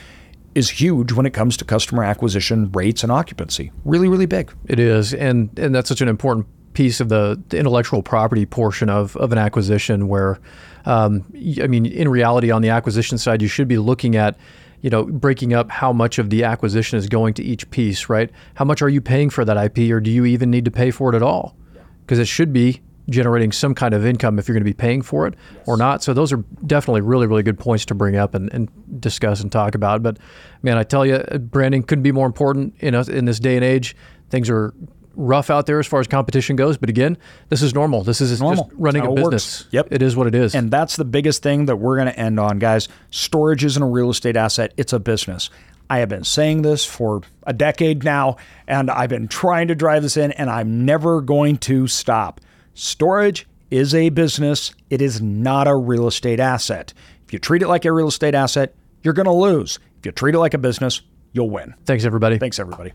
is 0.56 0.70
huge 0.70 1.12
when 1.12 1.26
it 1.26 1.34
comes 1.34 1.54
to 1.58 1.66
customer 1.66 2.02
acquisition 2.02 2.72
rates 2.72 3.02
and 3.02 3.12
occupancy. 3.12 3.70
Really, 3.84 4.08
really 4.08 4.24
big. 4.24 4.52
It 4.66 4.80
is, 4.80 5.12
and 5.12 5.56
and 5.58 5.74
that's 5.74 5.88
such 5.88 6.00
an 6.00 6.08
important 6.08 6.46
piece 6.72 6.98
of 6.98 7.10
the, 7.10 7.40
the 7.50 7.58
intellectual 7.58 8.02
property 8.02 8.46
portion 8.46 8.88
of 8.88 9.14
of 9.18 9.32
an 9.32 9.38
acquisition. 9.38 10.08
Where, 10.08 10.40
um, 10.86 11.24
I 11.62 11.66
mean, 11.66 11.84
in 11.84 12.08
reality, 12.08 12.50
on 12.50 12.62
the 12.62 12.70
acquisition 12.70 13.18
side, 13.18 13.42
you 13.42 13.48
should 13.48 13.68
be 13.68 13.76
looking 13.76 14.16
at 14.16 14.38
you 14.82 14.90
know, 14.90 15.04
breaking 15.04 15.52
up 15.52 15.70
how 15.70 15.92
much 15.92 16.18
of 16.18 16.30
the 16.30 16.44
acquisition 16.44 16.98
is 16.98 17.08
going 17.08 17.34
to 17.34 17.42
each 17.42 17.68
piece, 17.70 18.08
right? 18.08 18.30
How 18.54 18.64
much 18.64 18.82
are 18.82 18.88
you 18.88 19.00
paying 19.00 19.30
for 19.30 19.44
that 19.44 19.56
IP, 19.56 19.90
or 19.90 20.00
do 20.00 20.10
you 20.10 20.24
even 20.26 20.50
need 20.50 20.64
to 20.66 20.70
pay 20.70 20.90
for 20.90 21.12
it 21.12 21.16
at 21.16 21.22
all? 21.22 21.56
Because 22.00 22.18
it 22.18 22.28
should 22.28 22.52
be 22.52 22.82
generating 23.08 23.52
some 23.52 23.74
kind 23.74 23.94
of 23.94 24.04
income 24.04 24.38
if 24.38 24.48
you're 24.48 24.54
going 24.54 24.64
to 24.64 24.70
be 24.70 24.74
paying 24.74 25.02
for 25.02 25.26
it 25.26 25.34
yes. 25.54 25.62
or 25.66 25.76
not. 25.76 26.02
So 26.02 26.12
those 26.12 26.32
are 26.32 26.44
definitely 26.66 27.02
really, 27.02 27.26
really 27.26 27.42
good 27.42 27.58
points 27.58 27.84
to 27.86 27.94
bring 27.94 28.16
up 28.16 28.34
and, 28.34 28.52
and 28.52 28.68
discuss 29.00 29.40
and 29.40 29.50
talk 29.50 29.74
about. 29.74 30.02
But 30.02 30.18
man, 30.62 30.76
I 30.76 30.82
tell 30.82 31.06
you, 31.06 31.18
branding 31.38 31.82
couldn't 31.82 32.02
be 32.02 32.12
more 32.12 32.26
important 32.26 32.74
in 32.80 32.94
us 32.94 33.08
in 33.08 33.24
this 33.24 33.38
day 33.38 33.56
and 33.56 33.64
age. 33.64 33.96
Things 34.30 34.50
are 34.50 34.74
rough 35.16 35.50
out 35.50 35.66
there 35.66 35.78
as 35.78 35.86
far 35.86 36.00
as 36.00 36.06
competition 36.06 36.56
goes. 36.56 36.76
But 36.76 36.90
again, 36.90 37.16
this 37.48 37.62
is 37.62 37.74
normal. 37.74 38.02
This 38.02 38.20
is 38.20 38.40
normal. 38.40 38.64
just 38.64 38.76
running 38.78 39.04
a 39.04 39.12
business. 39.12 39.62
Works. 39.62 39.68
Yep. 39.72 39.88
It 39.90 40.02
is 40.02 40.14
what 40.14 40.26
it 40.26 40.34
is. 40.34 40.54
And 40.54 40.70
that's 40.70 40.96
the 40.96 41.04
biggest 41.04 41.42
thing 41.42 41.66
that 41.66 41.76
we're 41.76 41.96
going 41.96 42.08
to 42.08 42.18
end 42.18 42.38
on, 42.38 42.58
guys. 42.58 42.88
Storage 43.10 43.64
isn't 43.64 43.82
a 43.82 43.88
real 43.88 44.10
estate 44.10 44.36
asset, 44.36 44.72
it's 44.76 44.92
a 44.92 44.98
business. 45.00 45.50
I 45.88 45.98
have 45.98 46.08
been 46.08 46.24
saying 46.24 46.62
this 46.62 46.84
for 46.84 47.22
a 47.44 47.52
decade 47.52 48.02
now, 48.02 48.38
and 48.66 48.90
I've 48.90 49.08
been 49.08 49.28
trying 49.28 49.68
to 49.68 49.76
drive 49.76 50.02
this 50.02 50.16
in, 50.16 50.32
and 50.32 50.50
I'm 50.50 50.84
never 50.84 51.20
going 51.20 51.58
to 51.58 51.86
stop. 51.86 52.40
Storage 52.78 53.48
is 53.70 53.94
a 53.94 54.10
business, 54.10 54.74
it 54.90 55.00
is 55.00 55.22
not 55.22 55.66
a 55.66 55.74
real 55.74 56.06
estate 56.06 56.38
asset. 56.38 56.92
If 57.24 57.32
you 57.32 57.38
treat 57.38 57.62
it 57.62 57.68
like 57.68 57.86
a 57.86 57.92
real 57.92 58.08
estate 58.08 58.34
asset, 58.34 58.74
you're 59.02 59.14
going 59.14 59.24
to 59.24 59.32
lose. 59.32 59.78
If 59.98 60.04
you 60.04 60.12
treat 60.12 60.34
it 60.34 60.38
like 60.38 60.52
a 60.52 60.58
business, 60.58 61.00
you'll 61.32 61.48
win. 61.48 61.74
Thanks, 61.86 62.04
everybody. 62.04 62.38
Thanks, 62.38 62.58
everybody. 62.58 62.92